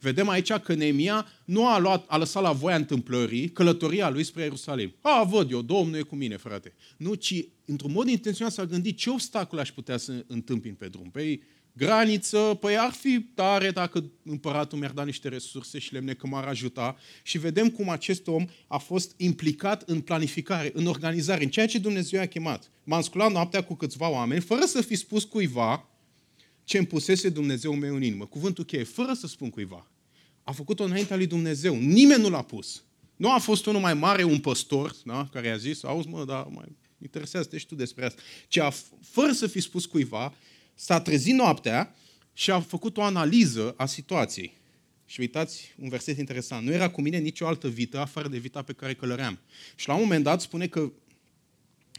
[0.06, 4.42] Vedem aici că Neemia nu a, luat, a lăsat la voia întâmplării călătoria lui spre
[4.42, 4.94] Ierusalim.
[5.00, 6.74] A, văd eu, Domnul e cu mine, frate.
[6.96, 11.10] Nu, ci într-un mod intenționat s-a gândit ce obstacole aș putea să întâmpin pe drum.
[11.10, 11.42] Păi
[11.72, 16.44] graniță, păi ar fi tare dacă împăratul mi-ar da niște resurse și lemne că m-ar
[16.44, 16.96] ajuta.
[17.22, 21.78] Și vedem cum acest om a fost implicat în planificare, în organizare, în ceea ce
[21.78, 22.70] Dumnezeu a chemat.
[22.84, 25.88] M-am sculat noaptea cu câțiva oameni, fără să fi spus cuiva
[26.64, 28.26] ce îmi pusese Dumnezeu meu în inimă.
[28.26, 29.86] Cuvântul cheie, fără să spun cuiva.
[30.48, 31.74] A făcut-o înaintea lui Dumnezeu.
[31.74, 32.84] Nimeni nu l-a pus.
[33.16, 36.46] Nu a fost unul mai mare, un păstor, da, care a zis, auzi mă, dar
[36.50, 38.22] mai interesează-te și tu despre asta.
[38.48, 40.34] Ci a, fără să fi spus cuiva,
[40.74, 41.94] s-a trezit noaptea
[42.32, 44.56] și a făcut o analiză a situației.
[45.06, 46.66] Și uitați, un verset interesant.
[46.66, 49.38] Nu era cu mine nicio altă vită afară de vita pe care călăream.
[49.76, 50.92] Și la un moment dat spune că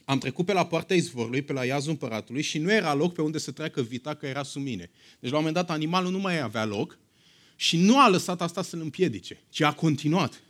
[0.05, 3.21] am trecut pe la poarta izvorului, pe la iazul împăratului și nu era loc pe
[3.21, 4.89] unde să treacă vita, că era sub mine.
[5.19, 6.99] Deci la un moment dat animalul nu mai avea loc
[7.59, 10.41] și nu a lăsat asta să-l împiedice, ci a continuat.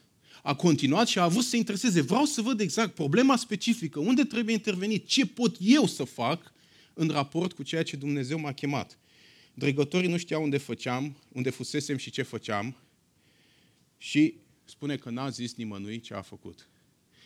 [0.43, 2.01] A continuat și a avut să se intereseze.
[2.01, 6.53] Vreau să văd exact problema specifică, unde trebuie intervenit, ce pot eu să fac
[6.93, 8.99] în raport cu ceea ce Dumnezeu m-a chemat.
[9.53, 12.75] Dregătorii nu știau unde făceam, unde fusesem și ce făceam
[13.97, 14.33] și
[14.65, 16.67] spune că n-a zis nimănui ce a făcut.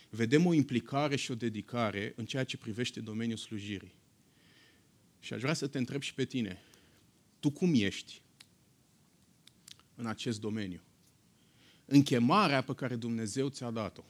[0.09, 3.93] Vedem o implicare și o dedicare în ceea ce privește domeniul slujirii.
[5.19, 6.61] Și aș vrea să te întreb și pe tine.
[7.39, 8.21] Tu cum ești
[9.95, 10.81] în acest domeniu?
[11.85, 14.03] În chemarea pe care Dumnezeu ți-a dat-o.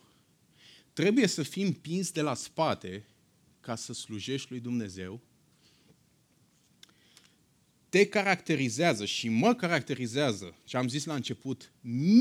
[0.93, 3.05] Trebuie să fii împins de la spate
[3.59, 5.21] ca să slujești lui Dumnezeu
[7.91, 11.71] te caracterizează și mă caracterizează, ce am zis la început,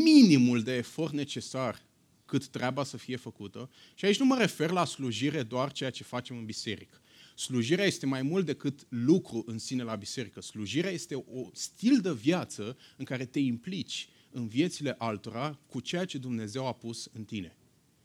[0.03, 1.83] minimul de efort necesar
[2.27, 3.71] cât treaba să fie făcută.
[3.95, 7.00] Și aici nu mă refer la slujire doar ceea ce facem în biserică.
[7.41, 10.41] Slujirea este mai mult decât lucru în sine la biserică.
[10.41, 16.05] Slujirea este o stil de viață în care te implici în viețile altora cu ceea
[16.05, 17.57] ce Dumnezeu a pus în tine.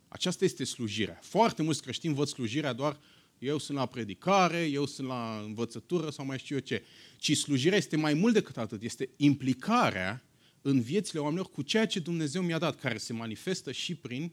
[0.07, 1.19] Aceasta este slujirea.
[1.21, 2.99] Foarte mulți creștini văd slujirea doar
[3.39, 6.83] eu sunt la predicare, eu sunt la învățătură sau mai știu eu ce.
[7.17, 8.81] Ci slujirea este mai mult decât atât.
[8.81, 10.23] Este implicarea
[10.61, 14.31] în viețile oamenilor cu ceea ce Dumnezeu mi-a dat, care se manifestă și prin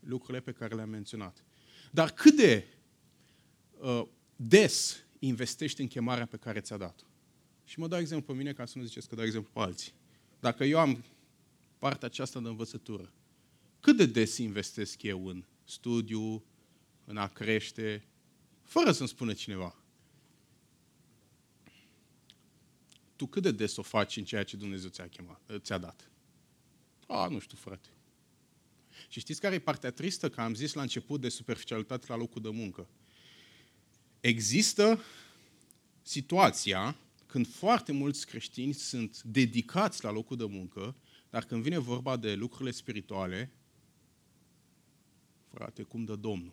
[0.00, 1.44] lucrurile pe care le-am menționat.
[1.90, 2.64] Dar cât de
[3.78, 4.02] uh,
[4.48, 7.06] des investești în chemarea pe care ți-a dat
[7.64, 9.92] Și mă dau exemplu pe mine ca să nu ziceți că dau exemplu pe alții.
[10.40, 11.04] Dacă eu am
[11.78, 13.12] partea aceasta de învățătură,
[13.80, 16.44] cât de des investesc eu în studiu,
[17.04, 18.06] în a crește,
[18.62, 19.76] fără să-mi spună cineva.
[23.16, 26.10] Tu cât de des o faci în ceea ce Dumnezeu ți-a, chemat, ți-a dat?
[27.06, 27.88] A, nu știu, frate.
[29.08, 30.30] Și știți care e partea tristă?
[30.30, 32.88] Că am zis la început de superficialitate la locul de muncă.
[34.22, 35.00] Există
[36.02, 36.96] situația
[37.26, 40.94] când foarte mulți creștini sunt dedicați la locul de muncă,
[41.30, 43.50] dar când vine vorba de lucrurile spirituale,
[45.54, 46.52] frate, cum dă Domnul?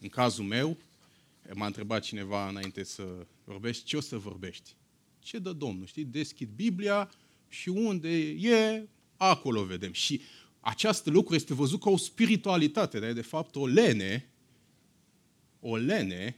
[0.00, 0.76] În cazul meu,
[1.54, 4.74] m-a întrebat cineva înainte să vorbești, ce o să vorbești?
[5.18, 5.86] Ce dă Domnul?
[5.86, 7.10] Știi, deschid Biblia
[7.48, 9.92] și unde e, acolo vedem.
[9.92, 10.20] Și
[10.60, 14.29] acest lucru este văzut ca o spiritualitate, dar e de fapt o lene,
[15.60, 16.36] o lene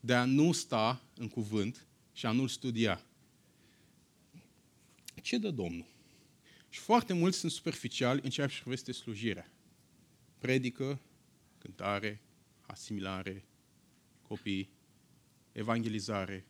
[0.00, 3.02] de a nu sta în cuvânt și a nu-l studia.
[5.22, 5.86] Ce dă Domnul?
[6.68, 9.52] Și foarte mulți sunt superficiali în ceea ce privește slujirea.
[10.38, 11.00] Predică,
[11.58, 12.20] cântare,
[12.60, 13.44] asimilare,
[14.22, 14.70] copii,
[15.52, 16.46] evangelizare.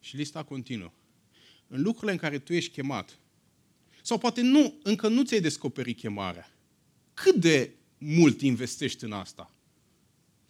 [0.00, 0.92] Și lista continuă.
[1.66, 3.18] În lucrurile în care tu ești chemat,
[4.02, 6.50] sau poate nu, încă nu ți-ai descoperit chemarea,
[7.14, 9.52] cât de mult investești în asta?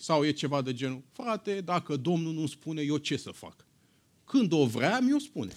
[0.01, 3.66] Sau e ceva de genul, frate, dacă Domnul nu spune, eu ce să fac?
[4.24, 5.57] Când o vrea, mi-o spune.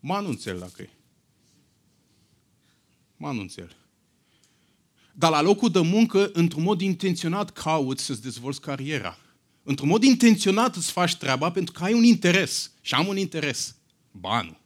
[0.00, 0.90] Mă anunțel dacă e.
[3.16, 3.76] Mă anunțel.
[5.12, 9.18] Dar la locul de muncă, într-un mod intenționat, cauți să-ți dezvolți cariera.
[9.62, 12.72] Într-un mod intenționat îți faci treaba pentru că ai un interes.
[12.80, 13.76] Și am un interes.
[14.10, 14.60] Banul.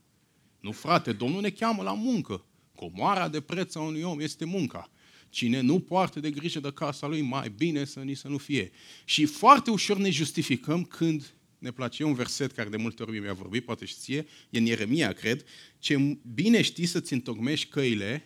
[0.61, 2.45] Nu, frate, Domnul ne cheamă la muncă.
[2.75, 4.91] Comoara de preț a unui om este munca.
[5.31, 8.71] Cine nu poartă de grijă de casa lui, mai bine să ni să nu fie.
[9.05, 12.03] Și foarte ușor ne justificăm când ne place.
[12.03, 15.13] E un verset care de multe ori mi-a vorbit, poate și ție, e în Ieremia,
[15.13, 15.45] cred,
[15.79, 18.23] ce bine știi să-ți întocmești căile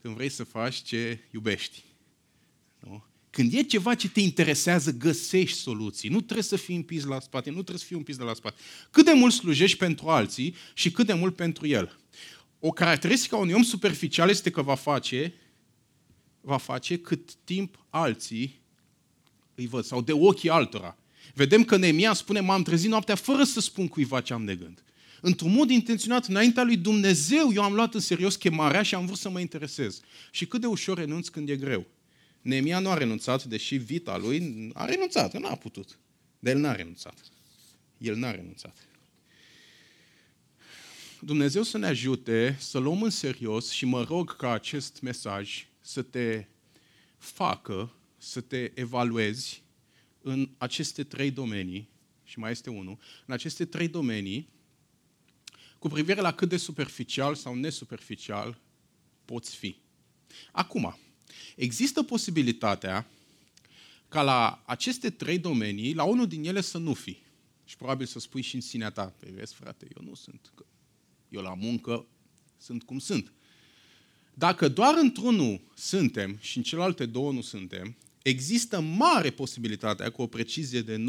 [0.00, 1.84] când vrei să faci ce iubești.
[2.78, 3.04] Nu?
[3.30, 6.08] Când e ceva ce te interesează, găsești soluții.
[6.08, 8.60] Nu trebuie să fii împins la spate, nu trebuie să fii împins de la spate.
[8.90, 11.98] Cât de mult slujești pentru alții și cât de mult pentru el.
[12.58, 15.34] O caracteristică a unui om superficial este că va face,
[16.46, 18.60] va face cât timp alții
[19.54, 20.96] îi văd, sau de ochii altora.
[21.34, 24.82] Vedem că Neemia spune, m-am trezit noaptea fără să spun cuiva ce am de gând.
[25.20, 29.18] Într-un mod intenționat, înaintea lui Dumnezeu, eu am luat în serios chemarea și am vrut
[29.18, 30.00] să mă interesez.
[30.30, 31.86] Și cât de ușor renunț când e greu.
[32.42, 35.98] Neemia nu a renunțat, deși vita lui a renunțat, nu a putut.
[36.38, 37.18] Dar el n-a renunțat.
[37.98, 38.76] El n-a renunțat.
[41.20, 46.02] Dumnezeu să ne ajute să luăm în serios și mă rog ca acest mesaj să
[46.02, 46.46] te
[47.18, 49.62] facă să te evaluezi
[50.22, 51.88] în aceste trei domenii,
[52.24, 54.48] și mai este unul, în aceste trei domenii,
[55.78, 58.60] cu privire la cât de superficial sau nesuperficial
[59.24, 59.76] poți fi.
[60.52, 60.98] Acum,
[61.56, 63.06] există posibilitatea
[64.08, 67.24] ca la aceste trei domenii, la unul din ele să nu fii.
[67.64, 70.52] Și probabil să spui și în sinea ta, pe păi vezi, frate, eu nu sunt,
[71.28, 72.06] eu la muncă
[72.56, 73.35] sunt cum sunt.
[74.38, 80.26] Dacă doar într-unul suntem și în celelalte două nu suntem, există mare posibilitatea cu o
[80.26, 81.02] precizie de 99,99%,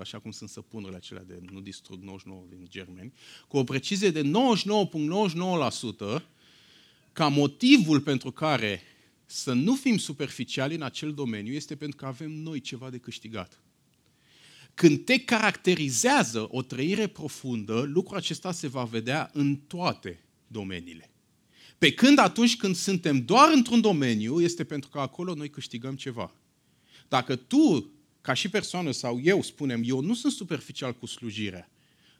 [0.00, 3.12] așa cum sunt săpunurile acelea de nu distrug 99 din germeni,
[3.48, 4.28] cu o precizie de 99,99%
[7.12, 8.82] ca motivul pentru care
[9.26, 13.60] să nu fim superficiali în acel domeniu este pentru că avem noi ceva de câștigat.
[14.74, 21.08] Când te caracterizează o trăire profundă, lucrul acesta se va vedea în toate domeniile.
[21.78, 26.34] Pe când atunci când suntem doar într-un domeniu, este pentru că acolo noi câștigăm ceva.
[27.08, 31.70] Dacă tu, ca și persoană sau eu, spunem, eu nu sunt superficial cu slujirea,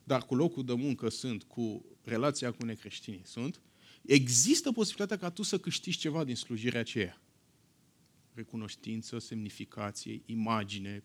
[0.05, 3.61] dar cu locul de muncă sunt, cu relația cu necreștinii sunt,
[4.03, 7.23] există posibilitatea ca tu să câștigi ceva din slujirea aceea.
[8.33, 11.03] Recunoștință, semnificație, imagine,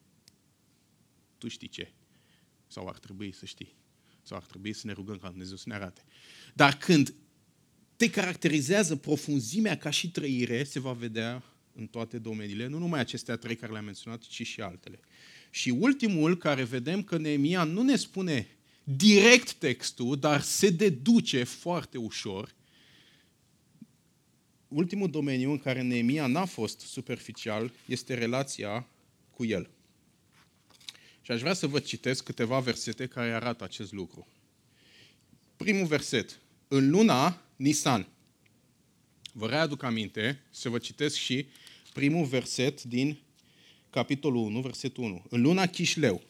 [1.38, 1.94] tu știi ce.
[2.68, 3.76] Sau ar trebui să știi.
[4.22, 6.06] Sau ar trebui să ne rugăm ca Dumnezeu să ne arate.
[6.54, 7.14] Dar când
[8.00, 11.44] te caracterizează profunzimea ca și trăire, se va vedea
[11.76, 15.00] în toate domeniile, nu numai acestea trei care le-am menționat, ci și altele.
[15.50, 18.48] Și ultimul, care vedem că Neemia nu ne spune
[18.84, 22.54] direct textul, dar se deduce foarte ușor,
[24.68, 28.88] ultimul domeniu în care Neemia n-a fost superficial este relația
[29.32, 29.70] cu el.
[31.22, 34.28] Și aș vrea să vă citesc câteva versete care arată acest lucru.
[35.56, 36.40] Primul verset.
[36.68, 38.08] În luna Nisan.
[39.34, 41.48] Vă readuc aminte să vă citesc și
[41.94, 43.20] primul verset din
[43.90, 45.26] capitolul 1, versetul 1.
[45.30, 46.24] În luna Chișleu.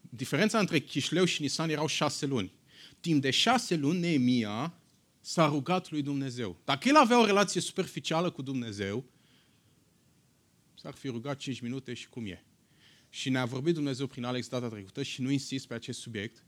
[0.00, 2.52] Diferența între Chișleu și Nisan erau șase luni.
[3.00, 4.74] Timp de șase luni, Neemia
[5.20, 6.60] s-a rugat lui Dumnezeu.
[6.64, 9.04] Dacă el avea o relație superficială cu Dumnezeu,
[10.74, 12.44] s-ar fi rugat 5 minute și cum e.
[13.08, 16.44] Și ne-a vorbit Dumnezeu prin Alex data trecută și nu insist pe acest subiect,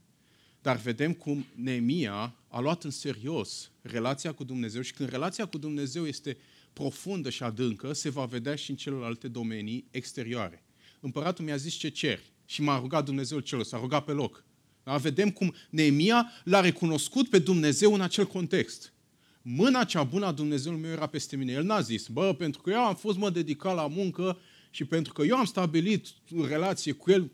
[0.61, 5.57] dar vedem cum Neemia a luat în serios relația cu Dumnezeu și când relația cu
[5.57, 6.37] Dumnezeu este
[6.73, 10.63] profundă și adâncă, se va vedea și în celelalte domenii exterioare.
[10.99, 14.45] Împăratul mi-a zis ce cer și m-a rugat Dumnezeu celor, s-a rugat pe loc.
[14.83, 14.97] Da?
[14.97, 18.93] Vedem cum Neemia l-a recunoscut pe Dumnezeu în acel context.
[19.41, 21.51] Mâna cea bună a Dumnezeului meu era peste mine.
[21.51, 24.39] El n-a zis, bă, pentru că eu am fost mă dedicat la muncă
[24.69, 26.07] și pentru că eu am stabilit
[26.47, 27.31] relație cu el,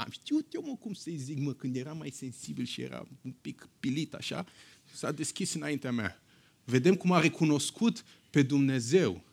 [0.00, 3.32] am știut eu, mă, cum să-i zic, mă, când era mai sensibil și era un
[3.40, 4.46] pic pilit așa,
[4.94, 6.22] s-a deschis înaintea mea.
[6.64, 9.24] Vedem cum a recunoscut pe Dumnezeu.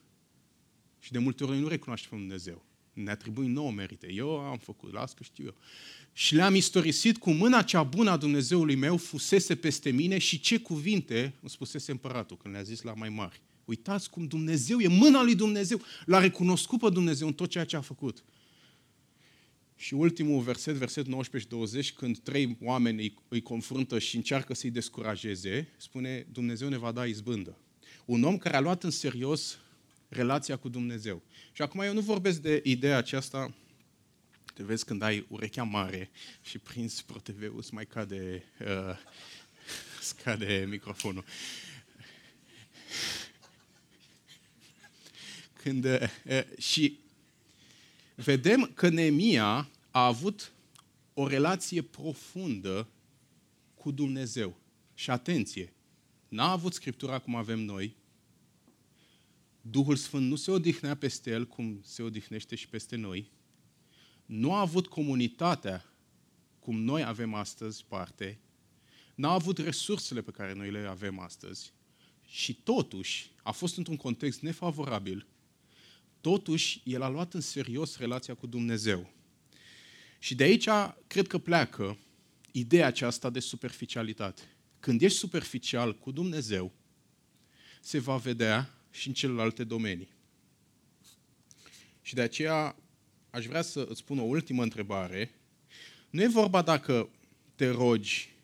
[0.99, 2.65] Și de multe ori noi nu recunoaștem pe Dumnezeu.
[2.93, 4.11] Ne atribui nouă merite.
[4.11, 5.55] Eu am făcut, las că știu eu.
[6.13, 10.59] Și le-am istorisit cu mâna cea bună a Dumnezeului meu fusese peste mine și ce
[10.59, 13.41] cuvinte îmi spusese împăratul când le-a zis la mai mari.
[13.65, 15.81] Uitați cum Dumnezeu e mâna lui Dumnezeu.
[16.05, 18.23] L-a recunoscut pe Dumnezeu în tot ceea ce a făcut.
[19.79, 24.53] Și ultimul verset, verset 19 și 20, când trei oameni îi, îi confruntă și încearcă
[24.53, 27.57] să-i descurajeze, spune Dumnezeu ne va da izbândă.
[28.05, 29.57] Un om care a luat în serios
[30.09, 31.21] relația cu Dumnezeu.
[31.51, 33.53] Și acum eu nu vorbesc de ideea aceasta,
[34.53, 36.09] te vezi când ai urechea mare
[36.41, 38.97] și prinzi ProTV-ul, îți mai cade, uh,
[40.01, 41.23] scade microfonul.
[45.53, 46.99] Când, uh, și
[48.23, 50.53] vedem că Neemia a avut
[51.13, 52.87] o relație profundă
[53.73, 54.57] cu Dumnezeu.
[54.93, 55.73] Și atenție,
[56.27, 57.95] n-a avut Scriptura cum avem noi,
[59.61, 63.31] Duhul Sfânt nu se odihnea peste el cum se odihnește și peste noi,
[64.25, 65.85] nu a avut comunitatea
[66.59, 68.39] cum noi avem astăzi parte,
[69.15, 71.73] n-a avut resursele pe care noi le avem astăzi.
[72.25, 75.27] Și totuși a fost într-un context nefavorabil,
[76.27, 79.09] totuși el a luat în serios relația cu Dumnezeu.
[80.19, 80.67] Și de aici
[81.07, 81.97] cred că pleacă
[82.51, 84.41] ideea aceasta de superficialitate.
[84.79, 86.71] Când ești superficial cu Dumnezeu,
[87.81, 90.09] se va vedea și în celelalte domenii.
[92.01, 92.75] Și de aceea
[93.29, 95.31] aș vrea să îți pun o ultimă întrebare.
[96.09, 97.09] Nu e vorba dacă
[97.55, 98.35] te rogi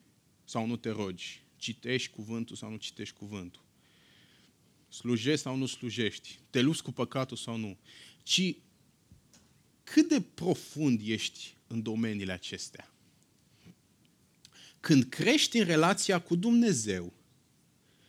[0.44, 3.63] sau nu te rogi, citești cuvântul sau nu citești cuvântul,
[4.94, 7.78] slujești sau nu slujești, te lupți cu păcatul sau nu,
[8.24, 8.56] ci
[9.84, 12.94] cât de profund ești în domeniile acestea.
[14.80, 17.14] Când crești în relația cu Dumnezeu,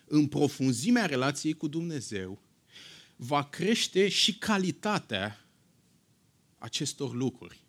[0.05, 2.43] în profunzimea relației cu Dumnezeu,
[3.17, 5.49] va crește și calitatea
[6.59, 7.63] acestor lucruri.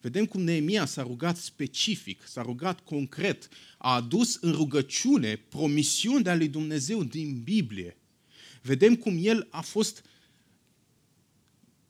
[0.00, 3.48] Vedem cum Neemia s-a rugat specific, s-a rugat concret,
[3.78, 7.96] a adus în rugăciune promisiuni de a lui Dumnezeu din Biblie.
[8.66, 10.04] Vedem cum el a fost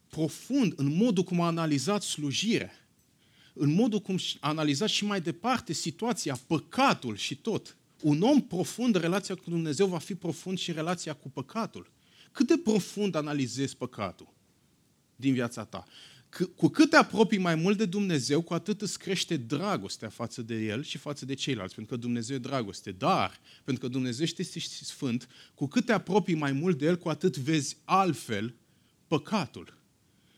[0.09, 2.71] profund în modul cum a analizat slujirea,
[3.53, 7.77] în modul cum a analizat și mai departe situația, păcatul și tot.
[8.03, 11.91] Un om profund în relația cu Dumnezeu va fi profund și în relația cu păcatul.
[12.33, 14.35] Cât de profund analizezi păcatul
[15.17, 15.87] din viața ta?
[16.57, 20.55] Cu cât te apropii mai mult de Dumnezeu, cu atât îți crește dragostea față de
[20.55, 22.93] El și față de ceilalți, pentru că Dumnezeu e dragoste.
[22.93, 27.09] Dar, pentru că Dumnezeu este sfânt, cu cât te apropii mai mult de El, cu
[27.09, 28.55] atât vezi altfel
[29.07, 29.79] păcatul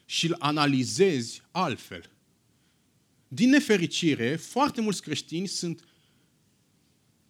[0.05, 2.11] și îl analizezi altfel.
[3.29, 5.85] Din nefericire, foarte mulți creștini sunt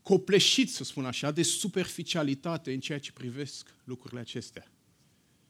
[0.03, 4.73] copleșiți, să spun așa, de superficialitate în ceea ce privesc lucrurile acestea.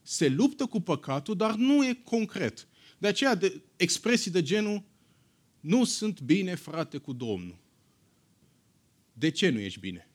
[0.02, 2.67] Se luptă cu păcatul, dar nu e concret.
[2.98, 4.82] De aceea, de, expresii de genul,
[5.60, 7.58] nu sunt bine, frate, cu Domnul.
[9.12, 10.08] De ce nu ești bine?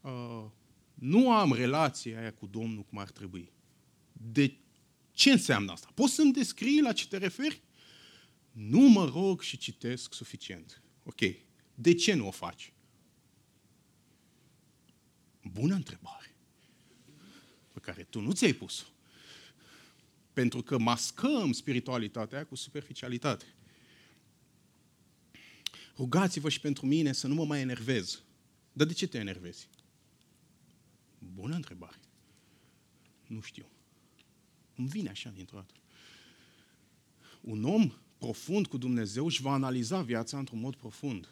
[0.00, 0.44] Uh,
[0.94, 3.52] nu am relația aia cu Domnul cum ar trebui.
[4.12, 4.56] De
[5.12, 5.90] ce înseamnă asta?
[5.94, 7.62] Poți să-mi descrii la ce te referi?
[8.52, 10.82] Nu mă rog și citesc suficient.
[11.02, 11.20] Ok.
[11.74, 12.72] De ce nu o faci?
[15.42, 16.34] Bună întrebare.
[17.72, 18.84] Pe care tu nu ți-ai pus-o.
[20.34, 23.54] Pentru că mascăm spiritualitatea cu superficialitate.
[25.96, 28.22] Rugați-vă și pentru mine să nu mă mai enervez.
[28.72, 29.68] Dar de ce te enervezi?
[31.18, 32.00] Bună întrebare.
[33.26, 33.66] Nu știu.
[34.76, 35.74] Îmi vine așa dintr-o dată.
[37.40, 41.28] Un om profund cu Dumnezeu își va analiza viața într-un mod profund.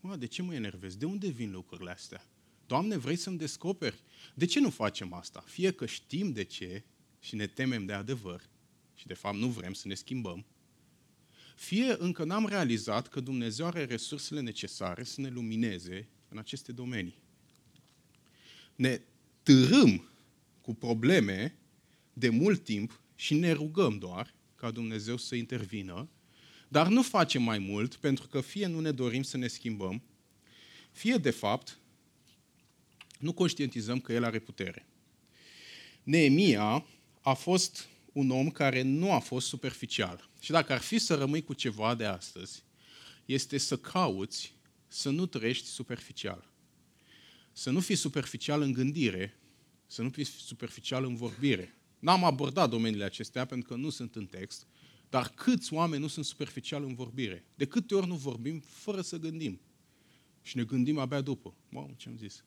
[0.00, 0.96] Mă, de ce mă enervez?
[0.96, 2.26] De unde vin lucrurile astea?
[2.66, 4.02] Doamne, vrei să-mi descoperi?
[4.34, 5.44] De ce nu facem asta?
[5.46, 6.84] Fie că știm de ce
[7.20, 8.48] și ne temem de adevăr
[8.94, 10.44] și de fapt nu vrem să ne schimbăm,
[11.56, 17.18] fie încă n-am realizat că Dumnezeu are resursele necesare să ne lumineze în aceste domenii.
[18.74, 19.00] Ne
[19.42, 20.08] târâm
[20.60, 21.58] cu probleme
[22.12, 26.08] de mult timp și ne rugăm doar ca Dumnezeu să intervină,
[26.68, 30.02] dar nu facem mai mult pentru că fie nu ne dorim să ne schimbăm,
[30.92, 31.78] fie de fapt
[33.18, 34.86] nu conștientizăm că el are putere.
[36.02, 36.86] Neemia
[37.30, 40.30] a fost un om care nu a fost superficial.
[40.40, 42.62] Și dacă ar fi să rămâi cu ceva de astăzi,
[43.24, 44.54] este să cauți
[44.86, 46.50] să nu trăiești superficial.
[47.52, 49.38] Să nu fii superficial în gândire,
[49.86, 51.74] să nu fii superficial în vorbire.
[51.98, 54.66] N-am abordat domeniile acestea pentru că nu sunt în text,
[55.08, 57.44] dar câți oameni nu sunt superficial în vorbire?
[57.54, 59.60] De câte ori nu vorbim fără să gândim?
[60.42, 61.54] Și ne gândim abia după.
[61.72, 62.44] Wow, ce am zis?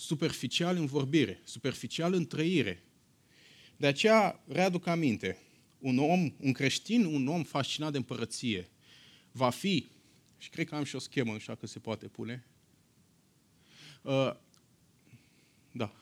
[0.00, 2.82] superficial în vorbire, superficial în trăire.
[3.78, 5.38] De aceea readuc aminte,
[5.78, 8.68] un om, un creștin, un om fascinat de împărăție,
[9.32, 9.88] va fi,
[10.38, 12.46] și cred că am și o schemă, așa că se poate pune,
[14.02, 14.34] uh,
[15.72, 15.92] da,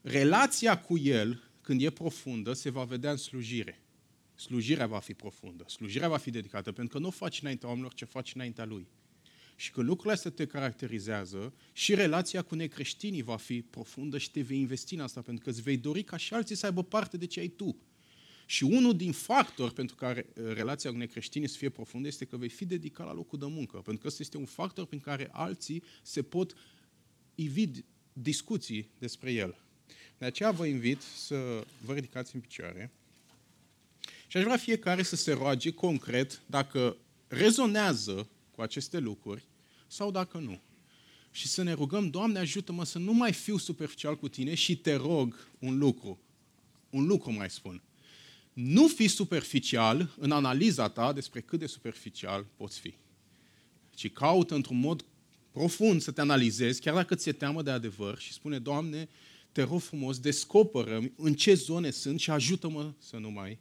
[0.00, 3.78] relația cu el, când e profundă, se va vedea în slujire.
[4.34, 7.94] slujirea va fi profundă, slujirea va fi dedicată, pentru că nu o faci înaintea oamenilor,
[7.94, 8.88] ce faci înaintea Lui.
[9.56, 14.40] Și când lucrurile astea te caracterizează, și relația cu necreștinii va fi profundă și te
[14.40, 17.16] vei investi în asta, pentru că îți vei dori ca și alții să aibă parte
[17.16, 17.76] de ce ai tu.
[18.46, 22.36] Și unul din factori pentru care uh, relația cu necreștinii să fie profundă este că
[22.36, 25.28] vei fi dedicat la locul de muncă, pentru că ăsta este un factor prin care
[25.32, 26.56] alții se pot
[27.34, 27.68] ivi
[28.12, 29.58] discuții despre el.
[30.18, 32.92] De aceea vă invit să vă ridicați în picioare
[34.26, 36.96] și aș vrea fiecare să se roage concret dacă
[37.28, 39.44] rezonează cu aceste lucruri
[39.86, 40.60] sau dacă nu.
[41.30, 44.94] Și să ne rugăm, Doamne, ajută-mă să nu mai fiu superficial cu tine și te
[44.94, 46.20] rog un lucru.
[46.90, 47.82] Un lucru mai spun.
[48.52, 52.94] Nu fi superficial în analiza ta despre cât de superficial poți fi.
[53.94, 55.04] Ci caută într-un mod
[55.50, 59.08] profund să te analizezi, chiar dacă ți-e teamă de adevăr și spune, Doamne,
[59.52, 63.58] te rog frumos, descoperă în ce zone sunt și ajută-mă să nu mai